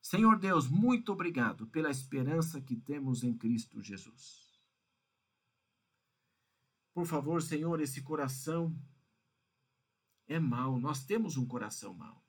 Senhor 0.03 0.36
Deus, 0.36 0.68
muito 0.68 1.12
obrigado 1.12 1.68
pela 1.68 1.88
esperança 1.88 2.61
que 2.61 2.74
temos 2.74 3.22
em 3.22 3.32
Cristo 3.32 3.80
Jesus. 3.80 4.61
Por 6.92 7.07
favor, 7.07 7.40
Senhor, 7.40 7.80
esse 7.80 8.03
coração 8.03 8.76
é 10.26 10.40
mau, 10.40 10.78
nós 10.78 11.05
temos 11.05 11.36
um 11.36 11.46
coração 11.46 11.94
mau. 11.94 12.20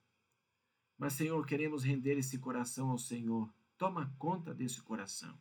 Mas, 0.96 1.14
Senhor, 1.14 1.44
queremos 1.44 1.82
render 1.82 2.16
esse 2.16 2.38
coração 2.38 2.90
ao 2.90 2.98
Senhor. 2.98 3.52
Toma 3.76 4.14
conta 4.18 4.54
desse 4.54 4.80
coração. 4.80 5.36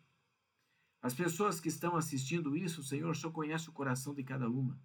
As 1.03 1.13
pessoas 1.13 1.59
que 1.59 1.69
estão 1.69 1.95
assistindo 1.95 2.57
isso, 2.57 2.83
Senhor, 2.83 3.15
só 3.15 3.29
conhece 3.29 3.69
o 3.69 3.73
coração 3.73 4.13
de 4.13 4.23
cada 4.23 4.49
uma. 4.49 4.81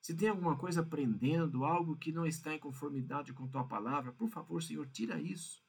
Se 0.00 0.14
tem 0.14 0.28
alguma 0.28 0.56
coisa 0.56 0.84
prendendo, 0.84 1.64
algo 1.64 1.96
que 1.96 2.12
não 2.12 2.24
está 2.24 2.54
em 2.54 2.60
conformidade 2.60 3.32
com 3.32 3.48
tua 3.48 3.66
palavra, 3.66 4.12
por 4.12 4.28
favor, 4.28 4.62
Senhor, 4.62 4.86
tira 4.88 5.20
isso. 5.20 5.65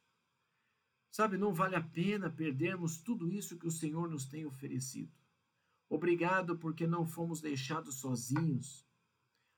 Sabe, 1.17 1.35
não 1.35 1.51
vale 1.51 1.75
a 1.75 1.81
pena 1.81 2.29
perdermos 2.29 2.97
tudo 2.97 3.27
isso 3.27 3.57
que 3.57 3.65
o 3.65 3.71
Senhor 3.71 4.07
nos 4.07 4.27
tem 4.27 4.45
oferecido. 4.45 5.11
Obrigado 5.89 6.59
porque 6.59 6.85
não 6.85 7.07
fomos 7.07 7.41
deixados 7.41 7.95
sozinhos. 7.95 8.85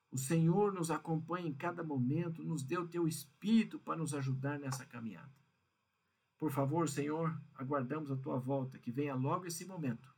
O 0.10 0.18
Senhor 0.18 0.72
nos 0.72 0.89
acompanha 0.89 1.49
em 1.49 1.53
cada 1.53 1.84
momento, 1.84 2.45
nos 2.45 2.64
deu 2.64 2.88
teu 2.88 3.10
espírito 3.10 3.78
para 3.78 3.97
nos 3.97 4.14
ajudar 4.14 4.57
nessa 4.57 4.86
caminhada. 4.86 5.36
Por 6.38 6.49
favor, 6.49 6.88
Senhor, 6.88 7.38
aguardamos 7.55 8.10
a 8.10 8.16
tua 8.16 8.39
volta, 8.39 8.80
que 8.80 8.89
venha 8.89 9.14
logo 9.14 9.45
esse 9.45 9.66
momento. 9.66 10.16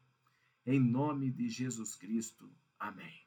Em 0.64 0.80
nome 0.80 1.32
de 1.32 1.50
Jesus 1.50 1.96
Cristo. 1.96 2.56
Amém. 2.78 3.20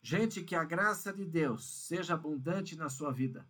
Gente, 0.00 0.44
que 0.44 0.54
a 0.54 0.62
graça 0.62 1.12
de 1.12 1.24
Deus 1.24 1.84
seja 1.88 2.14
abundante 2.14 2.76
na 2.76 2.88
sua 2.88 3.10
vida 3.10 3.44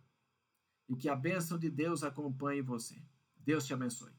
e 0.89 0.95
que 0.95 1.07
a 1.07 1.15
bênção 1.15 1.57
de 1.57 1.69
Deus 1.69 2.03
acompanhe 2.03 2.61
você. 2.61 3.01
Deus 3.37 3.65
te 3.65 3.73
abençoe. 3.73 4.18